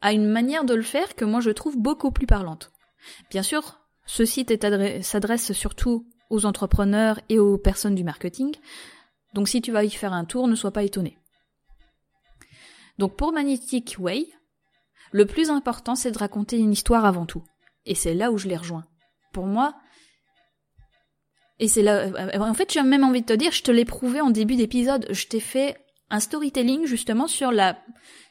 a 0.00 0.12
une 0.12 0.26
manière 0.26 0.64
de 0.64 0.74
le 0.74 0.82
faire 0.82 1.14
que 1.14 1.24
moi 1.24 1.40
je 1.40 1.50
trouve 1.50 1.76
beaucoup 1.78 2.10
plus 2.10 2.26
parlante. 2.26 2.72
Bien 3.30 3.42
sûr, 3.42 3.80
ce 4.06 4.24
site 4.24 4.52
s'adresse 5.02 5.52
surtout 5.52 6.06
aux 6.30 6.46
entrepreneurs 6.46 7.20
et 7.28 7.38
aux 7.38 7.58
personnes 7.58 7.94
du 7.94 8.04
marketing, 8.04 8.54
donc 9.34 9.48
si 9.48 9.62
tu 9.62 9.72
vas 9.72 9.84
y 9.84 9.90
faire 9.90 10.12
un 10.12 10.24
tour, 10.24 10.48
ne 10.48 10.54
sois 10.54 10.72
pas 10.72 10.82
étonné. 10.82 11.18
Donc 12.98 13.16
pour 13.16 13.32
Magnetic 13.32 13.96
Way, 13.98 14.26
le 15.12 15.26
plus 15.26 15.50
important 15.50 15.94
c'est 15.94 16.10
de 16.10 16.18
raconter 16.18 16.58
une 16.58 16.72
histoire 16.72 17.04
avant 17.04 17.26
tout. 17.26 17.44
Et 17.84 17.94
c'est 17.94 18.14
là 18.14 18.30
où 18.30 18.38
je 18.38 18.48
les 18.48 18.56
rejoins. 18.56 18.84
Pour 19.32 19.46
moi, 19.46 19.74
et 21.58 21.68
c'est 21.68 21.82
là, 21.82 22.06
euh, 22.06 22.38
en 22.38 22.54
fait, 22.54 22.72
j'ai 22.72 22.82
même 22.82 23.04
envie 23.04 23.20
de 23.20 23.26
te 23.26 23.32
dire, 23.32 23.52
je 23.52 23.62
te 23.62 23.70
l'ai 23.70 23.84
prouvé 23.84 24.20
en 24.20 24.30
début 24.30 24.56
d'épisode. 24.56 25.06
Je 25.10 25.26
t'ai 25.26 25.38
fait 25.38 25.76
un 26.12 26.20
storytelling 26.20 26.84
justement 26.84 27.26
sur 27.26 27.50
la, 27.50 27.82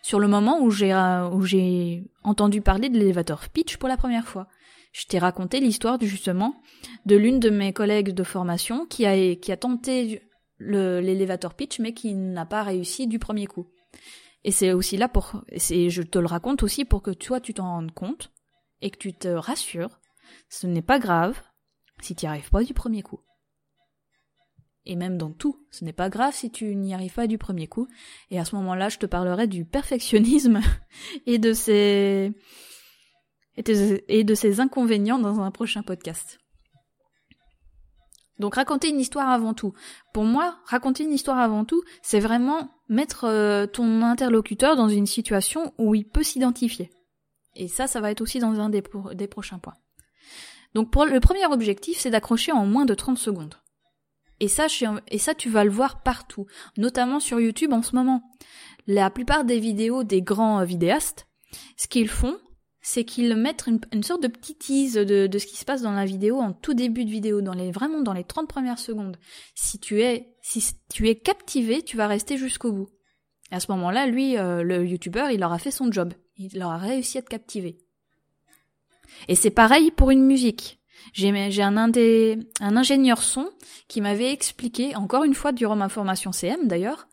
sur 0.03 0.19
le 0.19 0.27
moment 0.27 0.61
où 0.61 0.69
j'ai, 0.69 0.93
euh, 0.93 1.27
où 1.29 1.41
j'ai 1.41 2.03
entendu 2.23 2.61
parler 2.61 2.89
de 2.89 2.97
l'elevator 2.97 3.49
pitch 3.49 3.77
pour 3.77 3.89
la 3.89 3.97
première 3.97 4.27
fois. 4.27 4.47
Je 4.93 5.05
t'ai 5.07 5.17
raconté 5.17 5.59
l'histoire 5.59 5.97
justement 5.99 6.53
de 7.05 7.15
l'une 7.15 7.39
de 7.39 7.49
mes 7.49 7.73
collègues 7.73 8.11
de 8.11 8.23
formation 8.23 8.85
qui 8.85 9.05
a, 9.05 9.35
qui 9.35 9.51
a 9.51 9.57
tenté 9.57 10.21
l'elevator 10.59 11.55
pitch 11.55 11.79
mais 11.79 11.93
qui 11.93 12.13
n'a 12.13 12.45
pas 12.45 12.61
réussi 12.61 13.07
du 13.07 13.17
premier 13.17 13.47
coup. 13.47 13.67
Et 14.43 14.51
c'est 14.51 14.73
aussi 14.73 14.95
là 14.95 15.09
pour, 15.09 15.41
c'est, 15.57 15.89
je 15.89 16.03
te 16.03 16.19
le 16.19 16.27
raconte 16.27 16.61
aussi 16.61 16.85
pour 16.85 17.01
que 17.01 17.11
toi 17.11 17.39
tu 17.39 17.55
t'en 17.55 17.65
rendes 17.65 17.93
compte 17.93 18.31
et 18.81 18.91
que 18.91 18.97
tu 18.97 19.13
te 19.13 19.27
rassures. 19.27 19.99
Ce 20.49 20.67
n'est 20.67 20.83
pas 20.83 20.99
grave 20.99 21.41
si 22.01 22.15
tu 22.15 22.25
n'y 22.25 22.29
arrives 22.29 22.49
pas 22.51 22.63
du 22.63 22.75
premier 22.75 23.01
coup. 23.01 23.21
Et 24.85 24.95
même 24.95 25.17
dans 25.17 25.31
tout, 25.31 25.63
ce 25.69 25.85
n'est 25.85 25.93
pas 25.93 26.09
grave 26.09 26.33
si 26.33 26.49
tu 26.49 26.75
n'y 26.75 26.93
arrives 26.93 27.13
pas 27.13 27.27
du 27.27 27.37
premier 27.37 27.67
coup. 27.67 27.87
Et 28.31 28.39
à 28.39 28.45
ce 28.45 28.55
moment-là, 28.55 28.89
je 28.89 28.97
te 28.97 29.05
parlerai 29.05 29.47
du 29.47 29.63
perfectionnisme 29.63 30.59
et 31.25 31.37
de 31.37 31.53
ses 31.53 32.33
et 33.57 34.23
de 34.23 34.33
ses 34.33 34.59
inconvénients 34.59 35.19
dans 35.19 35.41
un 35.41 35.51
prochain 35.51 35.83
podcast. 35.83 36.39
Donc 38.41 38.55
raconter 38.55 38.89
une 38.89 38.99
histoire 38.99 39.29
avant 39.29 39.53
tout. 39.53 39.73
Pour 40.13 40.23
moi, 40.23 40.57
raconter 40.65 41.03
une 41.03 41.13
histoire 41.13 41.37
avant 41.37 41.63
tout, 41.63 41.83
c'est 42.01 42.19
vraiment 42.19 42.71
mettre 42.89 43.25
euh, 43.25 43.67
ton 43.67 44.01
interlocuteur 44.01 44.75
dans 44.75 44.89
une 44.89 45.05
situation 45.05 45.73
où 45.77 45.93
il 45.93 46.09
peut 46.09 46.23
s'identifier. 46.23 46.89
Et 47.55 47.67
ça, 47.67 47.85
ça 47.85 48.01
va 48.01 48.09
être 48.09 48.21
aussi 48.21 48.39
dans 48.39 48.59
un 48.59 48.69
des, 48.69 48.81
prochains 49.27 49.59
points. 49.59 49.75
Donc 50.73 50.95
le 51.05 51.19
premier 51.19 51.45
objectif, 51.45 51.99
c'est 51.99 52.09
d'accrocher 52.09 52.51
en 52.51 52.65
moins 52.65 52.85
de 52.85 52.95
30 52.95 53.19
secondes. 53.19 53.55
Et 54.41 54.47
ça, 54.47 55.35
tu 55.35 55.49
vas 55.49 55.63
le 55.63 55.69
voir 55.69 56.01
partout, 56.01 56.47
notamment 56.75 57.19
sur 57.19 57.39
YouTube 57.39 57.73
en 57.73 57.83
ce 57.83 57.95
moment. 57.95 58.23
La 58.87 59.11
plupart 59.11 59.45
des 59.45 59.59
vidéos 59.59 60.03
des 60.03 60.23
grands 60.23 60.63
vidéastes, 60.63 61.27
ce 61.77 61.87
qu'ils 61.87 62.09
font, 62.09 62.39
c'est 62.81 63.05
qu'ils 63.05 63.35
mettent 63.35 63.67
une, 63.91 64.01
sorte 64.01 64.23
de 64.23 64.27
petite 64.27 64.57
tease 64.57 64.95
de, 64.95 65.27
de, 65.27 65.37
ce 65.37 65.45
qui 65.45 65.57
se 65.57 65.63
passe 65.63 65.83
dans 65.83 65.91
la 65.91 66.05
vidéo 66.05 66.39
en 66.39 66.53
tout 66.53 66.73
début 66.73 67.05
de 67.05 67.11
vidéo, 67.11 67.41
dans 67.41 67.53
les, 67.53 67.71
vraiment 67.71 68.01
dans 68.01 68.13
les 68.13 68.23
30 68.23 68.49
premières 68.49 68.79
secondes. 68.79 69.17
Si 69.53 69.79
tu 69.79 70.01
es, 70.01 70.33
si 70.41 70.73
tu 70.91 71.07
es 71.07 71.15
captivé, 71.15 71.83
tu 71.83 71.95
vas 71.95 72.07
rester 72.07 72.37
jusqu'au 72.37 72.71
bout. 72.71 72.89
Et 73.51 73.55
à 73.55 73.59
ce 73.59 73.71
moment-là, 73.73 74.07
lui, 74.07 74.39
euh, 74.39 74.63
le 74.63 74.83
youtubeur, 74.83 75.29
il 75.29 75.43
aura 75.43 75.59
fait 75.59 75.69
son 75.69 75.91
job. 75.91 76.15
Il 76.37 76.63
aura 76.63 76.77
réussi 76.77 77.19
à 77.19 77.21
te 77.21 77.29
captiver. 77.29 77.77
Et 79.27 79.35
c'est 79.35 79.51
pareil 79.51 79.91
pour 79.91 80.09
une 80.09 80.25
musique. 80.25 80.80
J'ai 81.13 81.61
un, 81.61 81.77
ingénieur 82.59 83.21
son 83.21 83.49
qui 83.87 84.01
m'avait 84.01 84.31
expliqué, 84.31 84.95
encore 84.95 85.23
une 85.23 85.33
fois 85.33 85.51
durant 85.51 85.75
ma 85.75 85.89
formation 85.89 86.31
CM 86.31 86.67
d'ailleurs, 86.67 87.07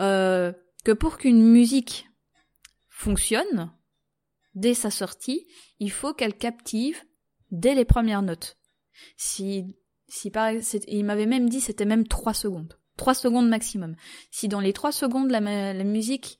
euh, 0.00 0.52
que 0.84 0.92
pour 0.92 1.18
qu'une 1.18 1.42
musique 1.42 2.08
fonctionne, 2.88 3.70
dès 4.54 4.74
sa 4.74 4.90
sortie, 4.90 5.46
il 5.78 5.90
faut 5.90 6.14
qu'elle 6.14 6.34
captive 6.34 7.00
dès 7.50 7.74
les 7.74 7.84
premières 7.84 8.22
notes. 8.22 8.56
Si, 9.16 9.76
si 10.08 10.30
par, 10.30 10.50
il 10.88 11.04
m'avait 11.04 11.26
même 11.26 11.48
dit 11.48 11.60
c'était 11.60 11.84
même 11.84 12.06
trois 12.06 12.34
secondes. 12.34 12.78
Trois 12.96 13.14
secondes 13.14 13.48
maximum. 13.48 13.96
Si 14.30 14.48
dans 14.48 14.60
les 14.60 14.72
trois 14.72 14.92
secondes 14.92 15.30
la, 15.30 15.40
musique 15.84 16.38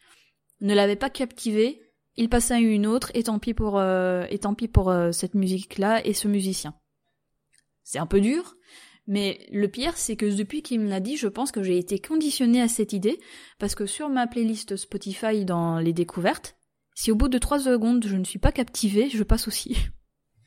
ne 0.60 0.74
l'avait 0.74 0.96
pas 0.96 1.10
captivé, 1.10 1.80
il 2.16 2.28
passait 2.28 2.54
à 2.54 2.58
une 2.58 2.86
autre 2.86 3.10
et 3.14 3.24
tant 3.24 3.40
pis 3.40 3.54
pour 3.54 3.78
euh, 3.78 4.24
et 4.30 4.38
tant 4.38 4.54
pis 4.54 4.68
pour 4.68 4.90
euh, 4.90 5.10
cette 5.10 5.34
musique 5.34 5.78
là 5.78 6.04
et 6.06 6.12
ce 6.12 6.28
musicien. 6.28 6.74
C'est 7.84 7.98
un 7.98 8.06
peu 8.06 8.20
dur, 8.20 8.56
mais 9.06 9.46
le 9.52 9.68
pire 9.68 9.96
c'est 9.96 10.16
que 10.16 10.26
depuis 10.26 10.62
qu'il 10.62 10.80
me 10.80 10.88
l'a 10.88 11.00
dit, 11.00 11.16
je 11.16 11.28
pense 11.28 11.52
que 11.52 11.62
j'ai 11.62 11.78
été 11.78 11.98
conditionnée 11.98 12.62
à 12.62 12.68
cette 12.68 12.92
idée 12.92 13.20
parce 13.58 13.74
que 13.74 13.86
sur 13.86 14.08
ma 14.08 14.26
playlist 14.26 14.76
Spotify 14.76 15.44
dans 15.44 15.78
les 15.78 15.92
découvertes, 15.92 16.56
si 16.94 17.12
au 17.12 17.14
bout 17.14 17.28
de 17.28 17.38
trois 17.38 17.60
secondes 17.60 18.06
je 18.06 18.16
ne 18.16 18.24
suis 18.24 18.38
pas 18.38 18.52
captivée, 18.52 19.10
je 19.10 19.22
passe 19.22 19.46
aussi. 19.46 19.76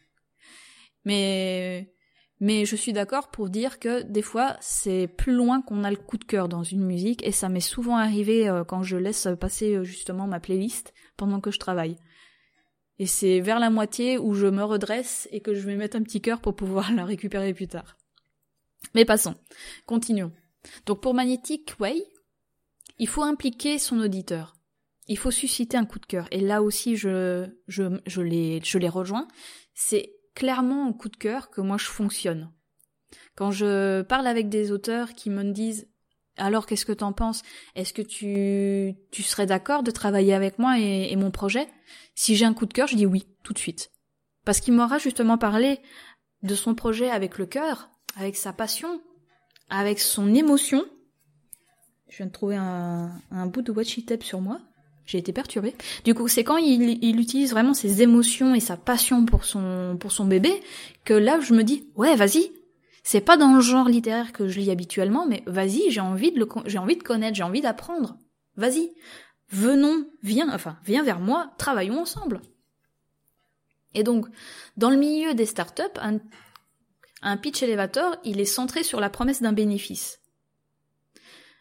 mais 1.06 1.94
mais 2.39 2.65
je 2.65 2.75
suis 2.75 2.94
d'accord 2.94 3.29
pour 3.29 3.50
dire 3.50 3.79
que 3.79 4.01
des 4.03 4.22
fois 4.22 4.58
c'est 4.60 5.08
plus 5.08 5.34
loin 5.34 5.62
qu'on 5.62 5.84
a 5.84 5.91
le 5.91 5.98
coup 5.98 6.17
de 6.17 6.24
cœur 6.24 6.50
dans 6.50 6.63
une 6.63 6.86
musique 6.86 7.25
et 7.25 7.32
ça 7.32 7.50
m'est 7.50 7.60
souvent 7.60 7.98
arrivé 7.98 8.50
euh, 8.50 8.63
quand 8.63 8.84
je 8.84 8.98
laisse 8.98 9.27
passer 9.39 9.84
justement 9.84 10.27
ma 10.27 10.39
playlist 10.39 10.94
pendant 11.15 11.39
que 11.39 11.51
je 11.51 11.60
travaille. 11.60 11.98
Et 12.99 13.05
c'est 13.05 13.39
vers 13.39 13.59
la 13.59 13.69
moitié 13.69 14.17
où 14.17 14.33
je 14.33 14.47
me 14.47 14.63
redresse 14.63 15.27
et 15.31 15.41
que 15.41 15.53
je 15.53 15.65
vais 15.65 15.75
mettre 15.75 15.97
un 15.97 16.03
petit 16.03 16.21
cœur 16.21 16.41
pour 16.41 16.55
pouvoir 16.55 16.91
la 16.95 17.05
récupérer 17.05 17.53
plus 17.53 17.67
tard. 17.67 17.97
Mais 18.95 19.05
passons. 19.05 19.35
Continuons. 19.85 20.31
Donc 20.85 21.01
pour 21.01 21.13
Magnetic 21.13 21.75
Way, 21.79 22.03
il 22.99 23.07
faut 23.07 23.23
impliquer 23.23 23.79
son 23.79 23.99
auditeur. 23.99 24.55
Il 25.07 25.17
faut 25.17 25.31
susciter 25.31 25.77
un 25.77 25.85
coup 25.85 25.99
de 25.99 26.05
cœur. 26.05 26.27
Et 26.31 26.41
là 26.41 26.61
aussi, 26.61 26.97
je, 26.97 27.47
je, 27.67 27.99
je 28.05 28.21
les, 28.21 28.59
je 28.63 28.77
les 28.77 28.89
rejoins. 28.89 29.27
C'est 29.73 30.11
clairement 30.35 30.87
un 30.87 30.93
coup 30.93 31.09
de 31.09 31.17
cœur 31.17 31.49
que 31.49 31.61
moi 31.61 31.77
je 31.77 31.85
fonctionne. 31.85 32.51
Quand 33.35 33.51
je 33.51 34.01
parle 34.01 34.27
avec 34.27 34.49
des 34.49 34.71
auteurs 34.71 35.13
qui 35.13 35.29
me 35.29 35.43
disent 35.43 35.87
alors 36.38 36.65
qu'est-ce 36.65 36.86
que 36.86 36.94
t'en 36.94 37.13
penses? 37.13 37.41
Est-ce 37.75 37.94
que 37.94 38.01
tu, 38.01 38.96
tu 39.12 39.24
serais 39.24 39.46
d'accord 39.46 39.84
de 39.84 39.91
travailler 39.91 40.34
avec 40.34 40.60
moi 40.60 40.79
et, 40.79 41.15
mon 41.15 41.32
projet? 41.32 41.67
Si 42.15 42.36
j'ai 42.36 42.46
un 42.46 42.53
coup 42.53 42.65
de 42.65 42.74
cœur, 42.74 42.88
je 42.88 42.96
dis 42.96 43.06
oui, 43.06 43.27
tout 43.44 43.53
de 43.53 43.60
suite. 43.60 43.91
Parce 44.46 44.60
qu'il 44.60 44.74
m'aura 44.74 44.98
justement 44.98 45.38
parlé 45.38 45.79
de 46.44 46.56
son 46.56 46.75
projet 46.75 47.10
avec 47.10 47.38
le 47.38 47.46
cœur, 47.46 47.89
avec 48.15 48.36
sa 48.36 48.53
passion, 48.53 49.01
avec 49.70 50.00
son 50.00 50.34
émotion. 50.34 50.86
Je 52.10 52.17
viens 52.17 52.27
de 52.27 52.32
trouver 52.32 52.56
un, 52.56 53.12
un 53.32 53.46
bout 53.48 53.62
de 53.62 53.72
watchy 53.72 54.06
tape 54.06 54.24
sur 54.24 54.39
moi. 54.39 54.60
J'ai 55.06 55.17
été 55.17 55.32
perturbée. 55.32 55.74
Du 56.03 56.13
coup, 56.13 56.27
c'est 56.27 56.44
quand 56.44 56.58
il, 56.58 57.01
il, 57.01 57.20
utilise 57.20 57.51
vraiment 57.51 57.74
ses 57.74 58.01
émotions 58.01 58.53
et 58.53 58.60
sa 58.60 58.75
passion 58.75 59.25
pour 59.25 59.46
son, 59.46 59.98
pour 60.00 60.12
son 60.12 60.25
bébé 60.25 60.62
que 61.06 61.13
là, 61.13 61.39
je 61.39 61.53
me 61.53 61.63
dis, 61.63 61.88
ouais, 61.96 62.15
vas-y, 62.15 62.51
c'est 63.07 63.21
pas 63.21 63.37
dans 63.37 63.55
le 63.55 63.61
genre 63.61 63.87
littéraire 63.87 64.33
que 64.33 64.49
je 64.49 64.59
lis 64.59 64.69
habituellement, 64.69 65.25
mais 65.25 65.41
vas-y, 65.45 65.89
j'ai 65.91 66.01
envie 66.01 66.33
de 66.33 66.39
le, 66.39 66.47
j'ai 66.65 66.77
envie 66.77 66.97
de 66.97 67.03
connaître, 67.03 67.37
j'ai 67.37 67.43
envie 67.43 67.61
d'apprendre. 67.61 68.17
Vas-y. 68.57 68.91
Venons, 69.49 70.05
viens, 70.23 70.53
enfin, 70.53 70.77
viens 70.83 71.03
vers 71.03 71.21
moi, 71.21 71.53
travaillons 71.57 72.01
ensemble. 72.01 72.41
Et 73.93 74.03
donc, 74.03 74.27
dans 74.75 74.89
le 74.89 74.97
milieu 74.97 75.33
des 75.35 75.45
startups, 75.45 75.83
un, 76.01 76.19
un 77.21 77.37
pitch 77.37 77.63
elevator, 77.63 78.17
il 78.25 78.41
est 78.41 78.45
centré 78.45 78.83
sur 78.83 78.99
la 78.99 79.09
promesse 79.09 79.41
d'un 79.41 79.53
bénéfice. 79.53 80.19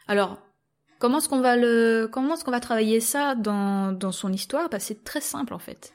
Alors, 0.08 0.42
Comment 0.98 1.18
est-ce 1.18 1.28
qu'on 1.28 1.42
va 1.42 1.56
le, 1.56 2.08
comment 2.10 2.34
est-ce 2.34 2.42
qu'on 2.42 2.50
va 2.50 2.58
travailler 2.58 3.00
ça 3.00 3.34
dans, 3.34 3.92
dans 3.92 4.12
son 4.12 4.32
histoire? 4.32 4.70
Bah, 4.70 4.80
c'est 4.80 5.04
très 5.04 5.20
simple 5.20 5.52
en 5.52 5.58
fait. 5.58 5.92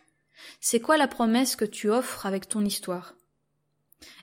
C'est 0.60 0.79
quoi 0.79 0.96
la 0.96 1.08
promesse 1.08 1.55
que 1.55 1.65
tu 1.65 1.89
offres 1.89 2.27
avec 2.27 2.48
ton 2.48 2.63
histoire? 2.63 3.15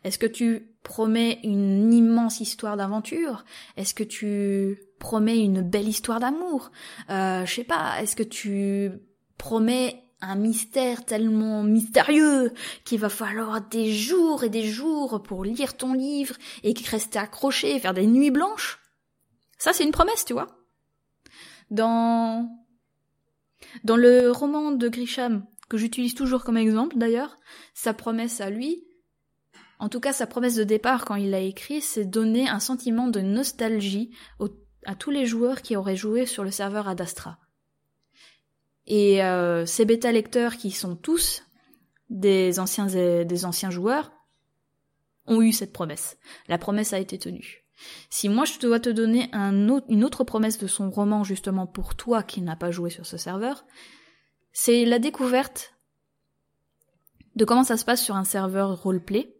Est-ce 0.05 0.19
que 0.19 0.27
tu 0.27 0.75
promets 0.83 1.41
une 1.45 1.93
immense 1.93 2.41
histoire 2.41 2.77
d'aventure? 2.77 3.45
Est-ce 3.77 3.95
que 3.95 4.05
tu 4.05 4.81
promets 4.99 5.39
une 5.39 5.63
belle 5.63 5.89
histoire 5.89 6.21
d'amour? 6.21 6.71
Euh, 7.11 7.45
Je 7.47 7.55
sais 7.55 7.65
pas. 7.65 8.01
Est-ce 8.03 8.17
que 8.17 8.23
tu 8.23 8.91
promets 9.37 10.03
un 10.21 10.35
mystère 10.35 11.05
tellement 11.05 11.63
mystérieux 11.63 12.53
qu'il 12.85 12.99
va 12.99 13.09
falloir 13.09 13.61
des 13.69 13.93
jours 13.93 14.43
et 14.43 14.49
des 14.49 14.65
jours 14.65 15.23
pour 15.23 15.45
lire 15.45 15.77
ton 15.77 15.93
livre 15.93 16.35
et 16.65 16.75
rester 16.91 17.19
accroché 17.19 17.77
et 17.77 17.81
faire 17.81 17.95
des 17.95 18.07
nuits 18.07 18.33
blanches? 18.33 18.81
Ça, 19.59 19.73
c'est 19.73 19.85
une 19.85 19.93
promesse, 19.93 20.25
tu 20.25 20.33
vois. 20.33 20.49
Dans 21.71 22.49
dans 23.85 23.97
le 23.97 24.31
roman 24.31 24.71
de 24.71 24.89
Grisham, 24.89 25.45
que 25.69 25.77
j'utilise 25.77 26.15
toujours 26.15 26.45
comme 26.45 26.57
exemple 26.57 26.97
d'ailleurs, 26.97 27.37
sa 27.75 27.93
promesse 27.93 28.41
à 28.41 28.51
lui, 28.51 28.85
en 29.79 29.89
tout 29.89 30.01
cas 30.01 30.13
sa 30.13 30.27
promesse 30.27 30.57
de 30.57 30.65
départ 30.65 31.05
quand 31.05 31.15
il 31.15 31.31
l'a 31.31 31.41
écrit, 31.41 31.81
c'est 31.81 32.05
donner 32.05 32.49
un 32.49 32.61
sentiment 32.61 33.09
de 33.09 33.21
nostalgie 33.21 34.11
à 34.85 34.95
tous 34.95 35.11
les 35.11 35.27
joueurs 35.27 35.63
qui 35.63 35.77
auraient 35.77 35.97
joué 35.97 36.27
sur 36.27 36.45
le 36.45 36.51
serveur 36.51 36.89
Adastra. 36.89 37.39
Et 38.87 39.23
euh, 39.23 39.67
ces 39.67 39.85
bêta 39.85 40.13
lecteurs 40.13 40.57
qui 40.57 40.71
sont 40.71 40.97
tous 40.97 41.45
des 42.11 42.59
anciens 42.59 42.87
des 42.87 43.45
anciens 43.45 43.71
joueurs 43.71 44.13
ont 45.27 45.43
eu 45.43 45.53
cette 45.53 45.75
promesse. 45.75 46.17
La 46.49 46.57
promesse 46.59 46.93
a 46.93 46.99
été 46.99 47.19
tenue. 47.19 47.67
Si 48.11 48.29
moi 48.29 48.45
je 48.45 48.59
dois 48.59 48.81
te 48.81 48.89
donner 48.89 49.31
une 49.33 50.05
autre 50.05 50.25
promesse 50.25 50.59
de 50.59 50.67
son 50.67 50.91
roman 50.91 51.23
justement 51.23 51.67
pour 51.67 51.95
toi 51.95 52.23
qui 52.23 52.41
n'as 52.41 52.57
pas 52.57 52.71
joué 52.71 52.91
sur 52.91 53.07
ce 53.07 53.17
serveur, 53.17 53.65
c'est 54.53 54.85
la 54.85 54.99
découverte 54.99 55.75
de 57.37 57.45
comment 57.45 57.63
ça 57.63 57.77
se 57.77 57.85
passe 57.85 58.03
sur 58.03 58.17
un 58.17 58.25
serveur 58.25 58.83
roleplay, 58.83 59.38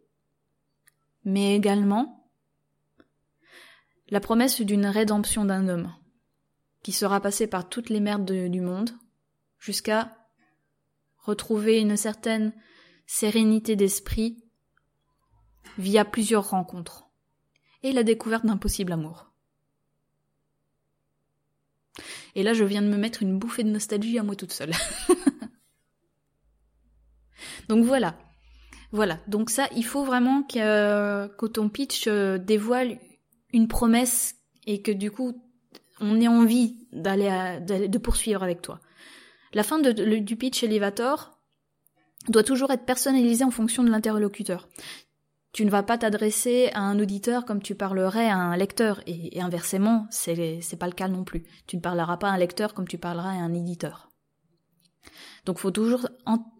mais 1.23 1.55
également 1.55 2.19
la 4.09 4.19
promesse 4.19 4.61
d'une 4.61 4.87
rédemption 4.87 5.45
d'un 5.45 5.67
homme 5.67 5.93
qui 6.81 6.91
sera 6.91 7.19
passé 7.19 7.47
par 7.47 7.69
toutes 7.69 7.89
les 7.89 7.99
merdes 7.99 8.31
du 8.31 8.61
monde 8.61 8.91
jusqu'à 9.59 10.15
retrouver 11.17 11.79
une 11.79 11.97
certaine 11.97 12.53
sérénité 13.05 13.75
d'esprit 13.75 14.43
via 15.77 16.05
plusieurs 16.05 16.49
rencontres 16.49 17.09
et 17.83 17.91
la 17.91 18.03
découverte 18.03 18.45
d'un 18.45 18.57
possible 18.57 18.91
amour. 18.91 19.31
Et 22.35 22.43
là, 22.43 22.53
je 22.53 22.63
viens 22.63 22.81
de 22.81 22.87
me 22.87 22.97
mettre 22.97 23.23
une 23.23 23.37
bouffée 23.37 23.63
de 23.63 23.69
nostalgie 23.69 24.19
à 24.19 24.23
moi 24.23 24.35
toute 24.35 24.53
seule. 24.53 24.71
Donc 27.67 27.85
voilà. 27.85 28.17
Voilà. 28.91 29.19
Donc 29.27 29.49
ça, 29.49 29.67
il 29.75 29.85
faut 29.85 30.03
vraiment 30.03 30.43
que, 30.43 31.27
que 31.27 31.45
ton 31.45 31.69
pitch 31.69 32.05
euh, 32.07 32.37
dévoile 32.37 32.97
une 33.53 33.67
promesse 33.67 34.35
et 34.65 34.81
que 34.81 34.91
du 34.91 35.11
coup, 35.11 35.41
on 35.99 36.19
ait 36.19 36.27
envie 36.27 36.77
d'aller 36.91 37.59
de 37.87 37.97
poursuivre 37.97 38.43
avec 38.43 38.61
toi. 38.61 38.79
La 39.53 39.63
fin 39.63 39.79
de, 39.79 39.91
du 39.91 40.35
pitch 40.35 40.63
elevator 40.63 41.39
doit 42.27 42.43
toujours 42.43 42.71
être 42.71 42.85
personnalisée 42.85 43.43
en 43.43 43.51
fonction 43.51 43.83
de 43.83 43.89
l'interlocuteur. 43.89 44.69
Tu 45.51 45.65
ne 45.65 45.71
vas 45.71 45.81
pas 45.81 45.97
t'adresser 45.97 46.69
à 46.73 46.81
un 46.81 46.99
auditeur 46.99 47.45
comme 47.45 47.61
tu 47.61 47.73
parlerais 47.73 48.29
à 48.29 48.37
un 48.37 48.55
lecteur, 48.55 49.01
et, 49.07 49.41
inversement, 49.41 50.05
c'est, 50.11 50.59
c'est 50.61 50.77
pas 50.77 50.85
le 50.85 50.93
cas 50.93 51.07
non 51.07 51.23
plus. 51.23 51.43
Tu 51.65 51.75
ne 51.75 51.81
parleras 51.81 52.17
pas 52.17 52.29
à 52.29 52.33
un 52.33 52.37
lecteur 52.37 52.75
comme 52.75 52.87
tu 52.87 52.99
parleras 52.99 53.31
à 53.31 53.41
un 53.41 53.53
éditeur. 53.53 54.08
Donc 55.45 55.59
faut 55.59 55.71
toujours 55.71 56.07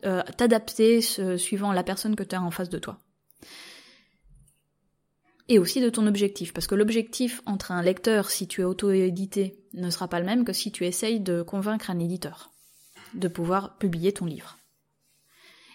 euh, 0.05 0.21
t'adapter 0.37 1.01
suivant 1.01 1.71
la 1.71 1.83
personne 1.83 2.15
que 2.15 2.23
tu 2.23 2.35
as 2.35 2.41
en 2.41 2.51
face 2.51 2.69
de 2.69 2.79
toi. 2.79 2.99
Et 5.47 5.57
aussi 5.57 5.81
de 5.81 5.89
ton 5.89 6.05
objectif, 6.05 6.53
parce 6.53 6.67
que 6.67 6.75
l'objectif 6.75 7.41
entre 7.47 7.71
un 7.71 7.81
lecteur, 7.81 8.29
si 8.29 8.47
tu 8.47 8.61
es 8.61 8.63
auto-édité, 8.63 9.57
ne 9.73 9.89
sera 9.89 10.07
pas 10.07 10.19
le 10.19 10.25
même 10.25 10.45
que 10.45 10.53
si 10.53 10.71
tu 10.71 10.85
essayes 10.85 11.19
de 11.19 11.41
convaincre 11.41 11.89
un 11.89 11.99
éditeur 11.99 12.51
de 13.15 13.27
pouvoir 13.27 13.77
publier 13.77 14.11
ton 14.11 14.25
livre. 14.25 14.57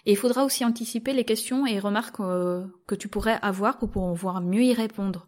Et 0.05 0.11
il 0.11 0.17
faudra 0.17 0.45
aussi 0.45 0.63
anticiper 0.63 1.11
les 1.13 1.25
questions 1.25 1.65
et 1.65 1.79
remarques 1.79 2.21
euh, 2.21 2.63
que 2.87 2.95
tu 2.95 3.09
pourrais 3.09 3.37
avoir 3.41 3.77
pour 3.77 3.89
pouvoir 3.89 4.39
mieux 4.39 4.63
y 4.63 4.73
répondre. 4.73 5.27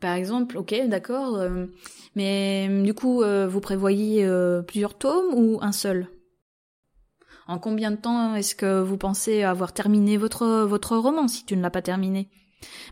Par 0.00 0.14
exemple, 0.14 0.58
ok, 0.58 0.74
d'accord, 0.88 1.36
euh, 1.36 1.66
mais 2.14 2.68
du 2.82 2.92
coup, 2.92 3.22
vous 3.24 3.60
prévoyez 3.60 4.28
plusieurs 4.66 4.98
tomes 4.98 5.32
ou 5.32 5.58
un 5.62 5.72
seul? 5.72 6.10
En 7.46 7.58
combien 7.58 7.90
de 7.90 7.96
temps 7.96 8.34
est-ce 8.34 8.54
que 8.54 8.80
vous 8.80 8.96
pensez 8.96 9.42
avoir 9.42 9.72
terminé 9.72 10.16
votre 10.16 10.64
votre 10.64 10.96
roman 10.96 11.28
si 11.28 11.44
tu 11.44 11.56
ne 11.56 11.62
l'as 11.62 11.70
pas 11.70 11.82
terminé? 11.82 12.28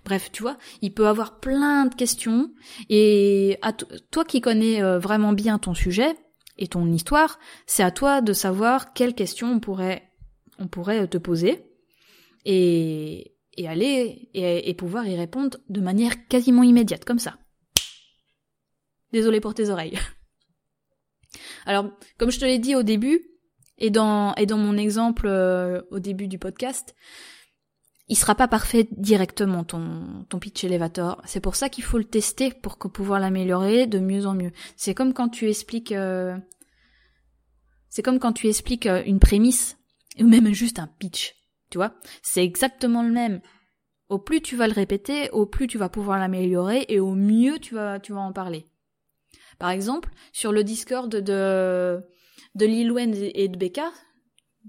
Bref, 0.04 0.30
tu 0.30 0.42
vois, 0.42 0.58
il 0.82 0.92
peut 0.92 1.08
avoir 1.08 1.40
plein 1.40 1.86
de 1.86 1.94
questions 1.94 2.50
et 2.88 3.58
à 3.62 3.72
toi 3.72 4.24
qui 4.24 4.40
connais 4.40 4.80
vraiment 4.98 5.32
bien 5.32 5.58
ton 5.58 5.74
sujet, 5.74 6.14
et 6.56 6.68
ton 6.68 6.90
histoire, 6.92 7.38
c'est 7.66 7.82
à 7.82 7.90
toi 7.90 8.20
de 8.20 8.32
savoir 8.32 8.92
quelles 8.92 9.14
questions 9.14 9.52
on 9.52 9.60
pourrait, 9.60 10.10
on 10.58 10.68
pourrait 10.68 11.08
te 11.08 11.18
poser 11.18 11.64
et, 12.44 13.36
et 13.56 13.68
aller 13.68 14.30
et, 14.34 14.74
pouvoir 14.74 15.06
y 15.06 15.16
répondre 15.16 15.58
de 15.68 15.80
manière 15.80 16.28
quasiment 16.28 16.62
immédiate, 16.62 17.04
comme 17.04 17.18
ça. 17.18 17.38
Désolé 19.12 19.40
pour 19.40 19.54
tes 19.54 19.70
oreilles. 19.70 19.98
Alors, 21.66 21.90
comme 22.18 22.30
je 22.30 22.38
te 22.38 22.44
l'ai 22.44 22.58
dit 22.58 22.76
au 22.76 22.82
début, 22.82 23.20
et 23.78 23.90
dans, 23.90 24.34
et 24.34 24.46
dans 24.46 24.58
mon 24.58 24.76
exemple 24.76 25.26
euh, 25.26 25.82
au 25.90 25.98
début 25.98 26.28
du 26.28 26.38
podcast, 26.38 26.94
il 28.08 28.16
sera 28.16 28.34
pas 28.34 28.48
parfait 28.48 28.88
directement 28.92 29.64
ton, 29.64 30.24
ton 30.28 30.38
pitch 30.38 30.64
elevator. 30.64 31.22
C'est 31.24 31.40
pour 31.40 31.56
ça 31.56 31.68
qu'il 31.68 31.84
faut 31.84 31.98
le 31.98 32.04
tester 32.04 32.52
pour 32.52 32.76
pouvoir 32.78 33.18
l'améliorer 33.18 33.86
de 33.86 33.98
mieux 33.98 34.26
en 34.26 34.34
mieux. 34.34 34.52
C'est 34.76 34.94
comme 34.94 35.14
quand 35.14 35.28
tu 35.28 35.48
expliques, 35.48 35.92
euh, 35.92 36.36
c'est 37.88 38.02
comme 38.02 38.18
quand 38.18 38.32
tu 38.32 38.48
expliques 38.48 38.86
euh, 38.86 39.02
une 39.06 39.20
prémisse 39.20 39.78
ou 40.20 40.26
même 40.26 40.52
juste 40.52 40.78
un 40.78 40.86
pitch. 40.98 41.34
Tu 41.70 41.78
vois, 41.78 41.94
c'est 42.22 42.44
exactement 42.44 43.02
le 43.02 43.10
même. 43.10 43.40
Au 44.10 44.18
plus 44.18 44.42
tu 44.42 44.54
vas 44.54 44.68
le 44.68 44.74
répéter, 44.74 45.30
au 45.30 45.46
plus 45.46 45.66
tu 45.66 45.78
vas 45.78 45.88
pouvoir 45.88 46.18
l'améliorer 46.18 46.84
et 46.88 47.00
au 47.00 47.14
mieux 47.14 47.58
tu 47.58 47.74
vas, 47.74 47.98
tu 47.98 48.12
vas 48.12 48.20
en 48.20 48.32
parler. 48.32 48.66
Par 49.58 49.70
exemple, 49.70 50.10
sur 50.32 50.52
le 50.52 50.62
Discord 50.62 51.10
de 51.10 52.04
de 52.54 52.66
Lil 52.66 52.92
et 53.34 53.48
de 53.48 53.56
Becca, 53.56 53.92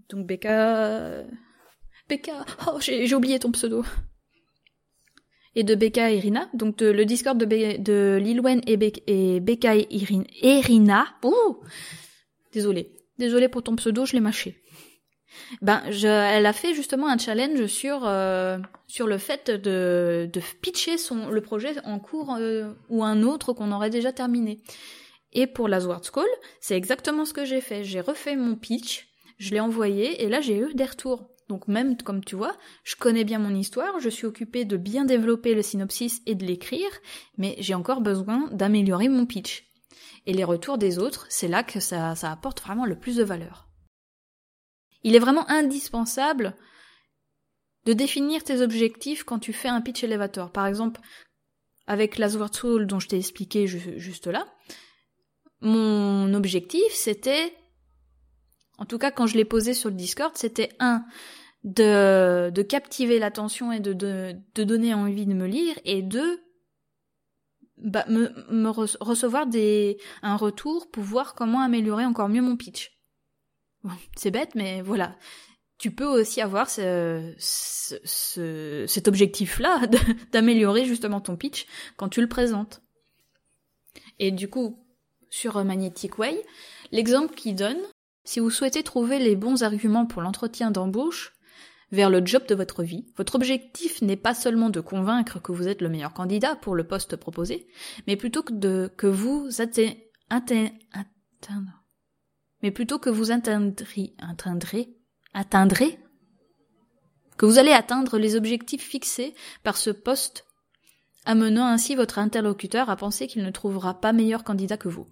donc 0.10 0.26
Becca 0.26 1.24
Becca, 2.08 2.45
oh 2.67 2.80
j'ai 2.80 3.13
oublié 3.15 3.39
ton 3.39 3.52
pseudo. 3.52 3.84
Et 5.58 5.63
de 5.63 5.74
Becca 5.74 6.12
et 6.12 6.17
Irina, 6.17 6.50
donc 6.54 6.82
le 6.82 7.06
Discord 7.06 7.38
de, 7.38 7.45
de 7.45 8.19
Lil 8.21 8.41
et, 8.67 8.93
et 9.08 9.39
Becca 9.39 9.76
et 9.76 9.88
Irina. 9.89 11.06
Oh 11.24 11.62
Désolée. 12.52 12.91
Désolée 13.17 13.48
pour 13.48 13.63
ton 13.63 13.76
pseudo, 13.78 14.06
je 14.06 14.13
l'ai 14.13 14.19
mâché. 14.19 14.62
Ben, 15.62 15.84
elle 15.89 16.45
a 16.45 16.54
fait 16.54 16.74
justement 16.74 17.08
un 17.08 17.17
challenge 17.17 17.65
sur 17.67 18.02
euh, 18.06 18.58
sur 18.88 19.08
le 19.08 19.17
fait 19.17 19.50
de, 19.52 20.30
de 20.32 20.41
pitcher 20.62 20.98
son 20.98 21.30
le 21.30 21.41
projet 21.41 21.76
en 21.84 22.00
cours 22.00 22.36
euh, 22.39 22.71
ou 22.89 23.04
un 23.04 23.21
autre 23.24 23.54
qu'on 23.54 23.71
aurait 23.71 23.89
déjà 23.89 24.13
terminé. 24.13 24.62
Et 25.36 25.48
pour 25.48 25.67
la 25.67 25.82
Sword 25.82 26.02
School, 26.12 26.28
c'est 26.62 26.78
exactement 26.78 27.26
ce 27.26 27.34
que 27.34 27.43
j'ai 27.43 27.60
fait. 27.60 27.84
J'ai 27.84 28.00
refait 28.00 28.38
mon 28.38 28.56
pitch, 28.56 29.10
je 29.38 29.52
l'ai 29.52 29.60
envoyé 29.60 30.24
et 30.24 30.30
là 30.30 30.39
j'ai 30.39 30.58
eu 30.58 30.74
des 30.74 30.86
retours. 30.86 31.30
Donc 31.50 31.67
même 31.67 31.98
comme 31.98 32.24
tu 32.24 32.36
vois, 32.36 32.56
je 32.84 32.95
connais 32.95 33.26
bien 33.26 33.38
mon 33.38 33.54
histoire, 33.54 34.00
je 34.00 34.10
suis 34.10 34.26
occupée 34.26 34.63
de 34.63 34.78
bien 34.78 35.04
développer 35.04 35.54
le 35.54 35.62
synopsis 35.62 36.21
et 36.26 36.36
de 36.36 36.45
l'écrire, 36.45 36.89
mais 37.38 37.56
j'ai 37.60 37.76
encore 37.76 38.02
besoin 38.02 38.50
d'améliorer 38.52 39.10
mon 39.10 39.26
pitch. 39.26 39.69
Et 40.26 40.34
les 40.34 40.45
retours 40.45 40.78
des 40.78 40.98
autres, 40.98 41.28
c'est 41.30 41.50
là 41.50 41.63
que 41.63 41.82
ça, 41.82 42.13
apporte 42.24 42.62
vraiment 42.62 42.86
le 42.86 42.98
plus 42.98 43.17
de 43.17 43.24
valeur. 43.24 43.67
Il 45.04 45.15
est 45.15 45.19
vraiment 45.19 45.48
indispensable 45.52 46.56
de 47.86 47.93
définir 47.93 48.43
tes 48.43 48.62
objectifs 48.62 49.24
quand 49.24 49.38
tu 49.38 49.54
fais 49.54 49.67
un 49.67 49.82
pitch 49.82 50.04
elevator. 50.04 50.52
Par 50.52 50.65
exemple, 50.65 51.00
avec 51.86 52.17
la 52.17 52.30
Tool 52.50 52.88
dont 52.88 53.00
je 53.00 53.08
t'ai 53.08 53.17
expliqué 53.17 53.67
juste 53.67 54.26
là, 54.26 54.48
mon 55.62 56.34
objectif 56.34 56.94
c'était 56.94 57.54
en 58.78 58.86
tout 58.86 58.98
cas, 58.98 59.12
quand 59.12 59.28
je 59.28 59.38
l'ai 59.38 59.46
posé 59.46 59.74
sur 59.74 59.89
le 59.89 59.96
Discord, 59.96 60.34
c'était 60.36 60.70
un 60.80 61.06
de, 61.63 62.50
de 62.52 62.62
captiver 62.62 63.20
l'attention 63.20 63.72
et 63.72 63.80
de, 63.80 63.94
de, 63.94 64.36
de, 64.54 64.63
donner 64.63 64.94
envie 64.94 65.26
de 65.26 65.34
me 65.34 65.48
lire, 65.48 65.76
et 65.86 66.02
deux, 66.02 66.44
bah, 67.78 68.06
me, 68.08 68.70
recevoir 68.70 69.48
des, 69.48 69.98
un 70.22 70.36
retour 70.36 70.91
pour 70.91 71.04
voir 71.04 71.36
comment 71.36 71.62
améliorer 71.62 72.06
encore 72.06 72.30
mieux 72.30 72.41
mon 72.41 72.58
pitch. 72.58 72.91
c'est 74.15 74.32
bête, 74.32 74.56
mais 74.56 74.82
voilà. 74.82 75.15
Tu 75.78 75.91
peux 75.91 76.06
aussi 76.06 76.39
avoir 76.41 76.70
ce, 76.70 77.34
ce 77.38 78.86
cet 78.88 79.08
objectif-là 79.10 79.82
d'améliorer 80.32 80.86
justement 80.86 81.20
ton 81.20 81.36
pitch 81.36 81.65
quand 81.98 82.08
tu 82.08 82.22
le 82.22 82.30
présentes. 82.30 82.82
Et 84.20 84.32
du 84.32 84.50
coup, 84.50 84.85
sur 85.30 85.64
Magnetic 85.64 86.18
Way, 86.18 86.44
l'exemple 86.92 87.36
qu'il 87.36 87.56
donne, 87.56 87.82
si 88.24 88.40
vous 88.40 88.50
souhaitez 88.50 88.84
trouver 88.84 89.20
les 89.20 89.36
bons 89.36 89.64
arguments 89.64 90.06
pour 90.06 90.22
l'entretien 90.22 90.72
d'embauche, 90.72 91.34
vers 91.92 92.10
le 92.10 92.26
job 92.26 92.46
de 92.48 92.56
votre 92.56 92.84
vie, 92.84 93.06
votre 93.16 93.36
objectif 93.36 94.02
n'est 94.02 94.16
pas 94.16 94.34
seulement 94.34 94.70
de 94.70 94.80
convaincre 94.80 95.40
que 95.40 95.52
vous 95.52 95.68
êtes 95.68 95.82
le 95.82 95.90
meilleur 95.90 96.14
candidat 96.14 96.56
pour 96.56 96.76
le 96.76 96.86
poste 96.86 97.16
proposé, 97.16 97.68
mais 98.08 98.16
plutôt 98.16 98.44
que 98.44 99.08
vous 99.08 99.62
atteindrez, 99.62 100.74
mais 102.62 102.72
plutôt 102.72 103.00
que 103.00 103.10
vous 103.10 103.32
atteindrez, 103.32 104.16
atteindrez, 105.34 106.00
que 107.38 107.46
vous 107.46 107.60
allez 107.60 107.72
atteindre 107.72 108.18
les 108.18 108.36
objectifs 108.36 108.84
fixés 108.84 109.36
par 109.64 109.78
ce 109.78 109.92
poste, 109.92 110.46
amenant 111.26 111.68
ainsi 111.68 111.96
votre 111.96 112.20
interlocuteur 112.20 112.90
à 112.90 112.96
penser 112.96 113.28
qu'il 113.28 113.44
ne 113.44 113.52
trouvera 113.52 114.00
pas 114.00 114.14
meilleur 114.14 114.44
candidat 114.44 114.78
que 114.78 114.90
vous. 114.90 115.08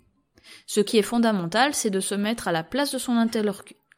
Ce 0.68 0.82
qui 0.82 0.98
est 0.98 1.04
fondamental, 1.04 1.74
c'est 1.74 1.90
de 1.90 2.00
se 2.00 2.16
mettre 2.16 2.48
à 2.48 2.52
la 2.52 2.64
place 2.64 2.92
de 2.92 2.98
son 2.98 3.18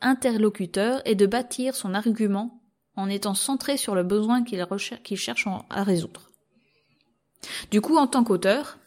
interlocuteur 0.01 1.01
et 1.05 1.15
de 1.15 1.25
bâtir 1.25 1.75
son 1.75 1.93
argument 1.93 2.61
en 2.95 3.09
étant 3.09 3.33
centré 3.33 3.77
sur 3.77 3.95
le 3.95 4.03
besoin 4.03 4.43
qu'il 4.43 5.17
cherche 5.17 5.47
à 5.69 5.83
résoudre. 5.83 6.31
Du 7.71 7.81
coup, 7.81 7.97
en 7.97 8.07
tant 8.07 8.23
qu'auteur, 8.23 8.77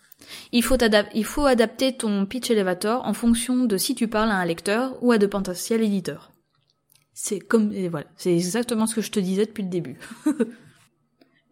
il 0.52 0.62
faut, 0.62 1.46
adapter 1.46 1.96
ton 1.96 2.26
pitch 2.26 2.50
elevator 2.50 3.06
en 3.06 3.12
fonction 3.12 3.64
de 3.64 3.76
si 3.76 3.94
tu 3.94 4.08
parles 4.08 4.30
à 4.30 4.36
un 4.36 4.44
lecteur 4.44 5.02
ou 5.02 5.12
à 5.12 5.18
de 5.18 5.26
potentiels 5.26 5.82
éditeurs. 5.82 6.32
C'est 7.14 7.40
comme, 7.40 7.72
voilà, 7.88 8.06
c'est 8.16 8.34
exactement 8.34 8.86
ce 8.86 8.94
que 8.94 9.00
je 9.00 9.10
te 9.10 9.20
disais 9.20 9.46
depuis 9.46 9.64
le 9.64 9.68
début. 9.68 9.98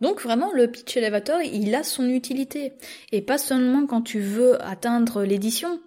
Donc 0.00 0.20
vraiment, 0.20 0.52
le 0.52 0.70
pitch 0.70 0.96
elevator, 0.96 1.40
il 1.42 1.74
a 1.74 1.82
son 1.82 2.08
utilité. 2.08 2.72
Et 3.12 3.22
pas 3.22 3.38
seulement 3.38 3.86
quand 3.86 4.02
tu 4.02 4.20
veux 4.20 4.62
atteindre 4.62 5.24
l'édition. 5.24 5.80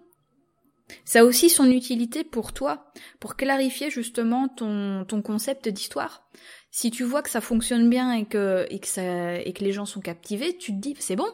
Ça 1.05 1.19
a 1.19 1.23
aussi 1.23 1.49
son 1.49 1.69
utilité 1.69 2.23
pour 2.23 2.51
toi, 2.51 2.91
pour 3.19 3.35
clarifier 3.35 3.91
justement 3.91 4.47
ton, 4.47 5.05
ton 5.05 5.21
concept 5.21 5.69
d'histoire. 5.69 6.27
Si 6.71 6.89
tu 6.89 7.03
vois 7.03 7.21
que 7.21 7.29
ça 7.29 7.41
fonctionne 7.41 7.89
bien 7.89 8.13
et 8.13 8.25
que, 8.25 8.65
et 8.69 8.79
que, 8.79 9.63
les 9.63 9.71
gens 9.71 9.85
sont 9.85 10.01
captivés, 10.01 10.57
tu 10.57 10.71
te 10.71 10.79
dis, 10.79 10.95
c'est 10.99 11.15
bon, 11.15 11.29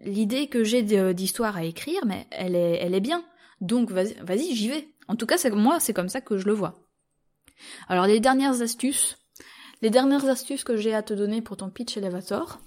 l'idée 0.00 0.48
que 0.48 0.64
j'ai 0.64 0.82
d'histoire 1.12 1.56
à 1.56 1.64
écrire, 1.64 2.04
mais 2.06 2.26
elle 2.30 2.54
est, 2.54 2.78
elle 2.80 2.94
est 2.94 3.00
bien. 3.00 3.24
Donc 3.60 3.90
vas-y, 3.90 4.14
vas 4.14 4.36
j'y 4.36 4.68
vais. 4.68 4.88
En 5.08 5.16
tout 5.16 5.26
cas, 5.26 5.36
moi, 5.50 5.80
c'est 5.80 5.94
comme 5.94 6.08
ça 6.08 6.20
que 6.20 6.36
je 6.38 6.46
le 6.46 6.52
vois. 6.52 6.86
Alors 7.88 8.06
les 8.06 8.20
dernières 8.20 8.60
astuces, 8.60 9.16
les 9.82 9.90
dernières 9.90 10.28
astuces 10.28 10.64
que 10.64 10.76
j'ai 10.76 10.94
à 10.94 11.02
te 11.02 11.14
donner 11.14 11.42
pour 11.42 11.56
ton 11.56 11.70
pitch 11.70 11.96
elevator. 11.96 12.60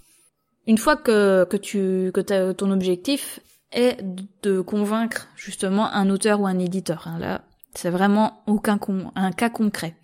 Une 0.68 0.78
fois 0.78 0.96
que, 0.96 1.46
que 1.50 1.58
tu 1.58 2.12
que 2.14 2.52
ton 2.52 2.72
objectif 2.72 3.40
est 3.72 3.98
de 4.42 4.62
convaincre 4.62 5.28
justement 5.36 5.92
un 5.92 6.10
auteur 6.10 6.42
ou 6.42 6.48
un 6.48 6.60
éditeur. 6.60 7.08
Hein, 7.08 7.20
là, 7.20 7.42
c'est 7.74 7.90
vraiment 7.90 8.44
aucun 8.48 8.78
con, 8.78 9.12
un 9.16 9.32
cas 9.32 9.50
concret. 9.50 9.96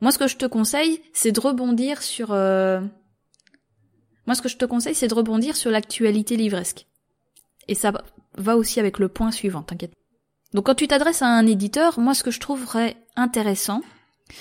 Moi, 0.00 0.10
ce 0.10 0.18
que 0.18 0.26
je 0.26 0.36
te 0.36 0.46
conseille, 0.46 1.00
c'est 1.12 1.32
de 1.32 1.40
rebondir 1.40 2.02
sur. 2.02 2.32
Euh... 2.32 2.80
Moi, 4.26 4.34
ce 4.34 4.42
que 4.42 4.48
je 4.48 4.56
te 4.56 4.64
conseille, 4.64 4.94
c'est 4.94 5.08
de 5.08 5.14
rebondir 5.14 5.56
sur 5.56 5.70
l'actualité 5.70 6.36
livresque. 6.36 6.86
Et 7.68 7.74
ça 7.74 7.92
va 8.36 8.56
aussi 8.56 8.80
avec 8.80 8.98
le 8.98 9.08
point 9.08 9.30
suivant, 9.30 9.62
t'inquiète. 9.62 9.94
Donc, 10.54 10.66
quand 10.66 10.74
tu 10.74 10.88
t'adresses 10.88 11.22
à 11.22 11.28
un 11.28 11.46
éditeur, 11.46 11.98
moi, 11.98 12.14
ce 12.14 12.24
que 12.24 12.30
je 12.30 12.40
trouverais 12.40 12.96
intéressant, 13.16 13.82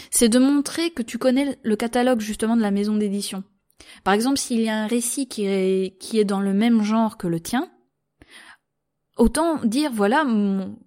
c'est 0.10 0.30
de 0.30 0.40
montrer 0.40 0.92
que 0.92 1.02
tu 1.02 1.18
connais 1.18 1.58
le 1.64 1.76
catalogue 1.76 2.22
justement 2.22 2.56
de 2.56 2.62
la 2.62 2.72
maison 2.72 2.96
d'édition. 2.96 3.44
Par 4.04 4.14
exemple, 4.14 4.38
s'il 4.38 4.62
y 4.62 4.70
a 4.70 4.78
un 4.78 4.88
récit 4.88 5.28
qui 5.28 5.46
est, 5.46 5.98
qui 6.00 6.20
est 6.20 6.26
dans 6.26 6.40
le 6.40 6.54
même 6.54 6.84
genre 6.84 7.18
que 7.18 7.28
le 7.28 7.40
tien, 7.40 7.72
autant 9.18 9.64
dire 9.66 9.92
voilà 9.92 10.24
mon, 10.24 10.78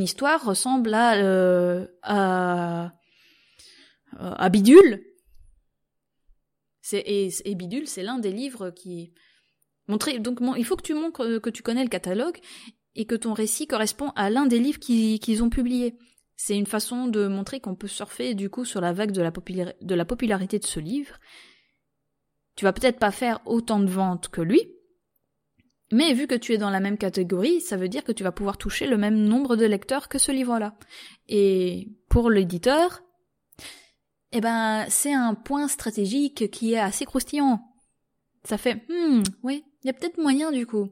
histoire 0.00 0.44
ressemble 0.44 0.94
à, 0.94 1.14
euh, 1.16 1.86
à 2.02 2.92
euh, 4.20 4.32
à 4.36 4.48
Bidule. 4.48 5.02
Et, 6.92 7.30
Bidule, 7.54 7.88
c'est 7.88 8.02
l'un 8.02 8.18
des 8.18 8.32
livres 8.32 8.70
qui. 8.70 9.12
Donc 9.88 10.04
il 10.56 10.64
faut 10.64 10.76
que 10.76 10.82
tu 10.82 10.94
montres 10.94 11.40
que 11.40 11.50
tu 11.50 11.62
connais 11.62 11.82
le 11.82 11.88
catalogue 11.88 12.38
et 12.94 13.06
que 13.06 13.14
ton 13.14 13.32
récit 13.32 13.66
correspond 13.66 14.10
à 14.16 14.30
l'un 14.30 14.46
des 14.46 14.58
livres 14.58 14.78
qu'ils 14.78 15.42
ont 15.42 15.50
publiés. 15.50 15.96
C'est 16.36 16.56
une 16.56 16.66
façon 16.66 17.06
de 17.06 17.26
montrer 17.28 17.60
qu'on 17.60 17.74
peut 17.74 17.88
surfer 17.88 18.34
du 18.34 18.50
coup 18.50 18.64
sur 18.64 18.80
la 18.80 18.92
vague 18.92 19.12
de 19.12 19.22
la, 19.22 20.04
popularité 20.04 20.58
de 20.58 20.64
ce 20.64 20.80
livre. 20.80 21.18
Tu 22.56 22.64
vas 22.64 22.72
peut-être 22.72 22.98
pas 22.98 23.10
faire 23.10 23.40
autant 23.46 23.80
de 23.80 23.90
ventes 23.90 24.28
que 24.28 24.40
lui, 24.40 24.68
mais 25.92 26.12
vu 26.12 26.26
que 26.26 26.34
tu 26.34 26.52
es 26.52 26.58
dans 26.58 26.70
la 26.70 26.80
même 26.80 26.98
catégorie, 26.98 27.60
ça 27.60 27.76
veut 27.76 27.88
dire 27.88 28.04
que 28.04 28.12
tu 28.12 28.24
vas 28.24 28.32
pouvoir 28.32 28.58
toucher 28.58 28.86
le 28.86 28.96
même 28.96 29.16
nombre 29.16 29.56
de 29.56 29.66
lecteurs 29.66 30.08
que 30.08 30.18
ce 30.18 30.32
livre-là. 30.32 30.74
Et 31.28 31.88
pour 32.08 32.30
l'éditeur, 32.30 33.02
eh 34.32 34.40
ben, 34.40 34.86
c'est 34.88 35.12
un 35.12 35.34
point 35.34 35.68
stratégique 35.68 36.50
qui 36.50 36.74
est 36.74 36.80
assez 36.80 37.04
croustillant. 37.04 37.60
Ça 38.42 38.58
fait, 38.58 38.84
hmm, 38.88 39.22
oui, 39.42 39.64
il 39.82 39.86
y 39.86 39.90
a 39.90 39.92
peut-être 39.92 40.18
moyen 40.18 40.50
du 40.50 40.66
coup. 40.66 40.88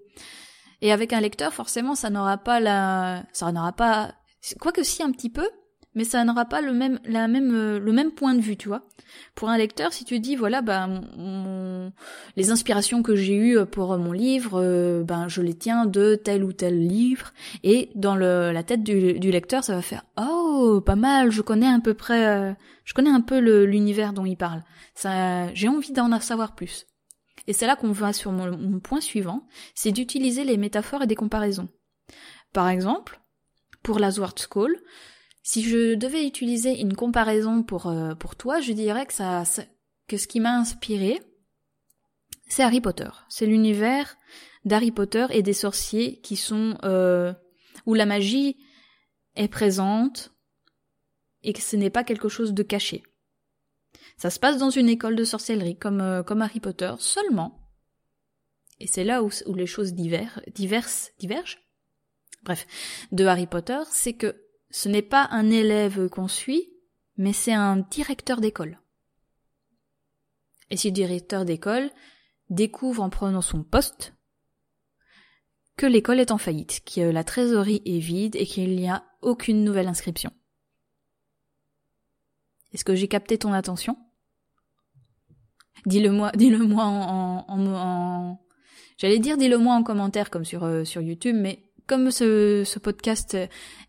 Et 0.81 0.93
avec 0.93 1.13
un 1.13 1.21
lecteur, 1.21 1.53
forcément, 1.53 1.95
ça 1.95 2.11
n'aura 2.11 2.39
pas 2.39 2.61
la, 2.61 3.25
ça 3.33 3.51
n'aura 3.53 3.73
pas, 3.73 4.15
quoique 4.61 4.83
si 4.83 5.03
un 5.03 5.13
petit 5.13 5.31
peu, 5.31 5.49
mais 5.95 6.05
ça 6.05 6.25
n'aura 6.25 6.47
pas 6.47 6.61
le 6.61 6.73
même, 6.73 6.99
la 7.05 7.29
même, 7.29 7.55
euh, 7.55 7.79
le 7.79 7.93
même 7.93 8.13
point 8.13 8.35
de 8.35 8.41
vue, 8.41 8.57
tu 8.57 8.69
vois. 8.69 8.83
Pour 9.35 9.51
un 9.51 9.59
lecteur, 9.59 9.93
si 9.93 10.05
tu 10.05 10.21
dis, 10.21 10.37
voilà, 10.37 10.63
bah, 10.63 10.89
les 12.37 12.51
inspirations 12.51 13.03
que 13.03 13.15
j'ai 13.15 13.35
eues 13.35 13.67
pour 13.67 13.97
mon 13.99 14.13
livre, 14.13 14.61
euh, 14.63 15.05
ben, 15.05 15.29
je 15.29 15.43
les 15.43 15.55
tiens 15.55 15.85
de 15.85 16.15
tel 16.15 16.45
ou 16.45 16.53
tel 16.53 16.79
livre, 16.87 17.33
et 17.63 17.91
dans 17.95 18.17
le, 18.17 18.53
la 18.53 18.63
tête 18.63 18.83
du, 18.83 19.19
du, 19.19 19.31
lecteur, 19.31 19.65
ça 19.65 19.75
va 19.75 19.83
faire, 19.83 20.05
oh, 20.17 20.81
pas 20.85 20.97
mal, 20.97 21.31
je 21.31 21.43
connais 21.43 21.69
à 21.69 21.79
peu 21.79 21.95
près, 21.95 22.27
euh, 22.27 22.53
je 22.85 22.95
connais 22.95 23.11
un 23.11 23.21
peu 23.21 23.39
l'univers 23.39 24.13
dont 24.15 24.25
il 24.25 24.37
parle. 24.37 24.63
Ça, 24.95 25.53
j'ai 25.53 25.69
envie 25.69 25.93
d'en 25.93 26.19
savoir 26.21 26.55
plus. 26.55 26.87
Et 27.47 27.53
c'est 27.53 27.67
là 27.67 27.77
qu'on 27.77 27.93
va 27.93 28.13
sur 28.13 28.33
mon, 28.33 28.57
mon 28.57 28.81
point 28.81 29.01
suivant, 29.01 29.47
c'est 29.75 29.93
d'utiliser 29.93 30.45
les 30.45 30.57
métaphores 30.57 31.03
et 31.03 31.07
des 31.07 31.17
comparaisons. 31.17 31.69
Par 32.53 32.69
exemple, 32.69 33.22
pour 33.83 33.99
la 33.99 34.11
Sword 34.11 34.35
School, 34.51 34.81
si 35.43 35.63
je 35.63 35.95
devais 35.95 36.27
utiliser 36.27 36.81
une 36.81 36.95
comparaison 36.95 37.63
pour, 37.63 37.87
euh, 37.87 38.15
pour 38.15 38.37
toi, 38.37 38.61
je 38.61 38.73
dirais 38.73 39.07
que 39.07 39.13
ça, 39.13 39.43
que 40.07 40.17
ce 40.17 40.27
qui 40.27 40.41
m'a 40.41 40.57
inspiré, 40.57 41.21
c'est 42.49 42.63
Harry 42.63 42.81
Potter. 42.81 43.09
C'est 43.29 43.47
l'univers 43.47 44.17
d'Harry 44.65 44.93
Potter 44.93 45.27
et 45.31 45.43
des 45.43 45.53
sorciers 45.53 46.21
qui 46.21 46.37
sont 46.37 46.79
euh, 46.85 47.33
où 47.87 47.95
la 47.95 48.07
magie 48.07 48.57
est 49.35 49.49
présente 49.49 50.33
et 51.43 51.53
que 51.53 51.61
ce 51.61 51.77
n'est 51.77 51.91
pas 51.91 52.05
quelque 52.05 52.29
chose 52.29 52.53
de 52.53 52.63
caché. 52.63 53.03
Ça 54.17 54.31
se 54.31 54.39
passe 54.39 54.59
dans 54.59 54.71
une 54.71 54.89
école 54.89 55.17
de 55.17 55.25
sorcellerie 55.25 55.77
comme, 55.77 56.01
euh, 56.01 56.23
comme 56.23 56.43
Harry 56.43 56.61
Potter 56.61 56.93
seulement. 56.99 57.59
Et 58.79 58.87
c'est 58.87 59.05
là 59.05 59.23
où, 59.23 59.31
où 59.47 59.55
les 59.55 59.67
choses 59.67 59.95
divers, 59.95 60.41
diverses, 60.55 61.11
divergent. 61.19 61.59
Bref, 62.43 62.67
de 63.13 63.25
Harry 63.25 63.47
Potter, 63.47 63.79
c'est 63.91 64.15
que 64.15 64.45
ce 64.71 64.89
n'est 64.89 65.03
pas 65.03 65.29
un 65.31 65.51
élève 65.51 66.09
qu'on 66.09 66.29
suit, 66.29 66.69
mais 67.17 67.33
c'est 67.33 67.53
un 67.53 67.77
directeur 67.77 68.41
d'école. 68.41 68.81
Et 70.71 70.77
ce 70.77 70.89
directeur 70.89 71.45
d'école 71.45 71.91
découvre 72.51 73.03
en 73.03 73.11
prenant 73.11 73.43
son 73.43 73.63
poste 73.63 74.15
que 75.77 75.87
l'école 75.87 76.21
est 76.21 76.31
en 76.31 76.39
faillite, 76.39 76.83
que 76.85 77.01
la 77.01 77.25
trésorerie 77.25 77.83
est 77.85 77.99
vide 77.99 78.37
et 78.37 78.47
qu'il 78.47 78.77
n'y 78.77 78.89
a 78.89 79.05
aucune 79.21 79.65
nouvelle 79.65 79.89
inscription. 79.89 80.33
Est-ce 82.73 82.85
que 82.85 82.95
j'ai 82.95 83.09
capté 83.09 83.39
ton 83.39 83.53
attention? 83.53 83.99
Dis-le 85.87 86.11
moi, 86.11 86.31
dis-le 86.35 86.59
moi 86.59 86.85
en, 86.85 88.39
j'allais 88.99 89.19
dire 89.19 89.37
dis-le 89.37 89.59
moi 89.59 89.75
en 89.75 89.83
commentaire 89.83 90.31
comme 90.31 90.45
sur 90.45 90.65
euh, 90.65 90.85
sur 90.85 91.03
YouTube, 91.03 91.37
mais 91.37 91.72
comme 91.87 92.11
ce, 92.11 92.79
podcast 92.79 93.37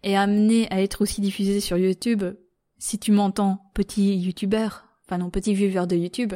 est 0.03 0.15
amené 0.15 0.67
à 0.71 0.82
être 0.82 1.01
aussi 1.01 1.21
diffusé 1.21 1.60
sur 1.60 1.77
YouTube, 1.77 2.23
si 2.77 2.99
tu 2.99 3.12
m'entends, 3.12 3.71
petit 3.73 4.15
youtubeur, 4.17 4.86
enfin 5.06 5.17
non, 5.17 5.29
petit 5.29 5.53
viewer 5.53 5.88
de 5.88 5.95
YouTube, 5.95 6.34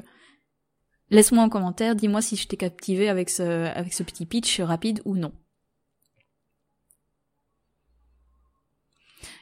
laisse-moi 1.09 1.43
en 1.43 1.49
commentaire, 1.49 1.95
dis-moi 1.95 2.21
si 2.21 2.35
je 2.35 2.47
t'ai 2.47 2.57
captivé 2.57 3.09
avec 3.09 3.29
ce, 3.29 3.65
avec 3.67 3.93
ce 3.93 4.03
petit 4.03 4.25
pitch 4.25 4.59
rapide 4.61 5.01
ou 5.05 5.15
non. 5.15 5.33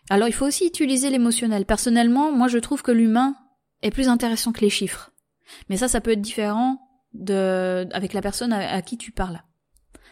Alors 0.09 0.27
il 0.27 0.33
faut 0.33 0.45
aussi 0.45 0.67
utiliser 0.67 1.09
l'émotionnel. 1.09 1.65
Personnellement, 1.65 2.31
moi 2.31 2.47
je 2.47 2.59
trouve 2.59 2.83
que 2.83 2.91
l'humain 2.91 3.35
est 3.81 3.91
plus 3.91 4.07
intéressant 4.07 4.51
que 4.51 4.61
les 4.61 4.69
chiffres. 4.69 5.11
Mais 5.69 5.77
ça, 5.77 5.87
ça 5.87 6.01
peut 6.01 6.11
être 6.11 6.21
différent 6.21 6.79
de, 7.13 7.87
avec 7.91 8.13
la 8.13 8.21
personne 8.21 8.53
à 8.53 8.81
qui 8.81 8.97
tu 8.97 9.11
parles 9.11 9.41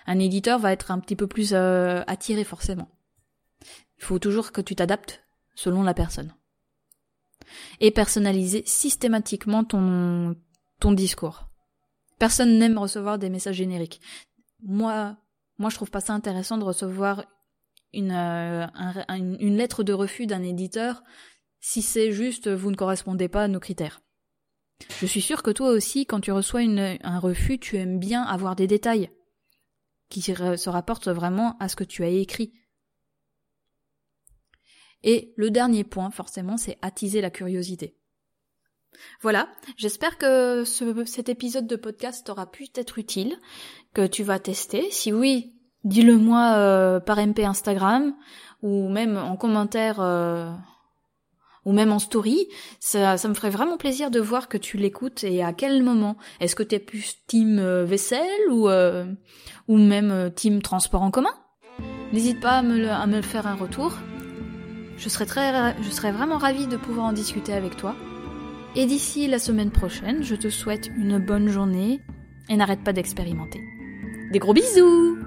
un 0.05 0.19
éditeur 0.19 0.59
va 0.59 0.71
être 0.71 0.91
un 0.91 0.99
petit 0.99 1.15
peu 1.15 1.27
plus 1.27 1.53
euh, 1.53 2.01
attiré 2.07 2.43
forcément. 2.43 2.89
Il 3.97 4.03
faut 4.03 4.19
toujours 4.19 4.51
que 4.51 4.61
tu 4.61 4.75
t'adaptes 4.75 5.23
selon 5.55 5.83
la 5.83 5.93
personne. 5.93 6.33
Et 7.79 7.91
personnaliser 7.91 8.63
systématiquement 8.65 9.63
ton, 9.63 10.35
ton 10.79 10.91
discours. 10.91 11.47
Personne 12.19 12.57
n'aime 12.57 12.77
recevoir 12.77 13.19
des 13.19 13.29
messages 13.29 13.55
génériques. 13.55 14.01
Moi, 14.61 15.17
moi 15.57 15.69
je 15.69 15.75
trouve 15.75 15.91
pas 15.91 16.01
ça 16.01 16.13
intéressant 16.13 16.57
de 16.57 16.63
recevoir 16.63 17.25
une, 17.93 18.11
euh, 18.11 18.65
une 19.09 19.57
lettre 19.57 19.83
de 19.83 19.93
refus 19.93 20.25
d'un 20.25 20.43
éditeur 20.43 21.03
si 21.59 21.81
c'est 21.81 22.11
juste 22.11 22.49
vous 22.49 22.71
ne 22.71 22.75
correspondez 22.75 23.29
pas 23.29 23.43
à 23.43 23.47
nos 23.47 23.59
critères. 23.59 24.01
Je 24.99 25.05
suis 25.05 25.21
sûre 25.21 25.43
que 25.43 25.51
toi 25.51 25.69
aussi, 25.69 26.05
quand 26.05 26.19
tu 26.19 26.31
reçois 26.31 26.61
une, 26.61 26.97
un 27.01 27.19
refus, 27.19 27.59
tu 27.59 27.77
aimes 27.77 27.99
bien 27.99 28.23
avoir 28.23 28.55
des 28.55 28.67
détails 28.67 29.09
qui 30.13 30.21
se 30.21 30.69
rapportent 30.69 31.07
vraiment 31.07 31.57
à 31.59 31.67
ce 31.67 31.75
que 31.75 31.83
tu 31.83 32.03
as 32.03 32.09
écrit. 32.09 32.53
Et 35.03 35.33
le 35.35 35.51
dernier 35.51 35.83
point, 35.83 36.11
forcément, 36.11 36.55
c'est 36.55 36.77
attiser 36.81 37.19
la 37.19 37.29
curiosité. 37.29 37.97
Voilà, 39.21 39.49
j'espère 39.75 40.17
que 40.17 40.63
ce, 40.65 41.05
cet 41.05 41.27
épisode 41.27 41.67
de 41.67 41.75
podcast 41.75 42.25
t'aura 42.25 42.49
pu 42.49 42.67
être 42.75 42.99
utile, 42.99 43.37
que 43.93 44.05
tu 44.05 44.23
vas 44.23 44.39
tester. 44.39 44.89
Si 44.91 45.11
oui, 45.11 45.55
dis-le 45.83 46.17
moi 46.17 46.53
euh, 46.57 46.99
par 46.99 47.17
MP 47.17 47.39
Instagram 47.39 48.15
ou 48.61 48.89
même 48.89 49.17
en 49.17 49.35
commentaire 49.35 49.99
euh, 49.99 50.51
ou 51.65 51.73
même 51.73 51.91
en 51.91 51.99
story. 51.99 52.47
Ça, 52.79 53.15
me 53.27 53.33
ferait 53.33 53.49
vraiment 53.49 53.77
plaisir 53.77 54.11
de 54.11 54.19
voir 54.19 54.47
que 54.47 54.57
tu 54.57 54.77
l'écoutes 54.77 55.23
et 55.23 55.43
à 55.43 55.53
quel 55.53 55.83
moment. 55.83 56.17
Est-ce 56.39 56.55
que 56.55 56.63
tu 56.63 56.75
es 56.75 56.79
plus 56.79 57.17
team 57.27 57.59
euh, 57.59 57.85
vaisselle 57.85 58.49
ou 58.49 58.69
ou 59.67 59.77
même 59.77 60.31
team 60.35 60.61
transport 60.61 61.01
en 61.01 61.11
commun? 61.11 61.33
N'hésite 62.11 62.39
pas 62.39 62.57
à 62.57 62.61
me, 62.61 62.89
à 62.89 63.07
me 63.07 63.21
faire 63.21 63.47
un 63.47 63.55
retour. 63.55 63.93
Je 64.97 65.09
serais 65.09 65.25
très, 65.25 65.75
je 65.81 65.89
serais 65.89 66.11
vraiment 66.11 66.37
ravie 66.37 66.67
de 66.67 66.77
pouvoir 66.77 67.07
en 67.07 67.13
discuter 67.13 67.53
avec 67.53 67.75
toi. 67.75 67.95
Et 68.75 68.85
d'ici 68.85 69.27
la 69.27 69.39
semaine 69.39 69.71
prochaine, 69.71 70.23
je 70.23 70.35
te 70.35 70.49
souhaite 70.49 70.89
une 70.97 71.19
bonne 71.19 71.47
journée 71.47 72.01
et 72.49 72.55
n'arrête 72.55 72.83
pas 72.83 72.93
d'expérimenter. 72.93 73.61
Des 74.31 74.39
gros 74.39 74.53
bisous 74.53 75.17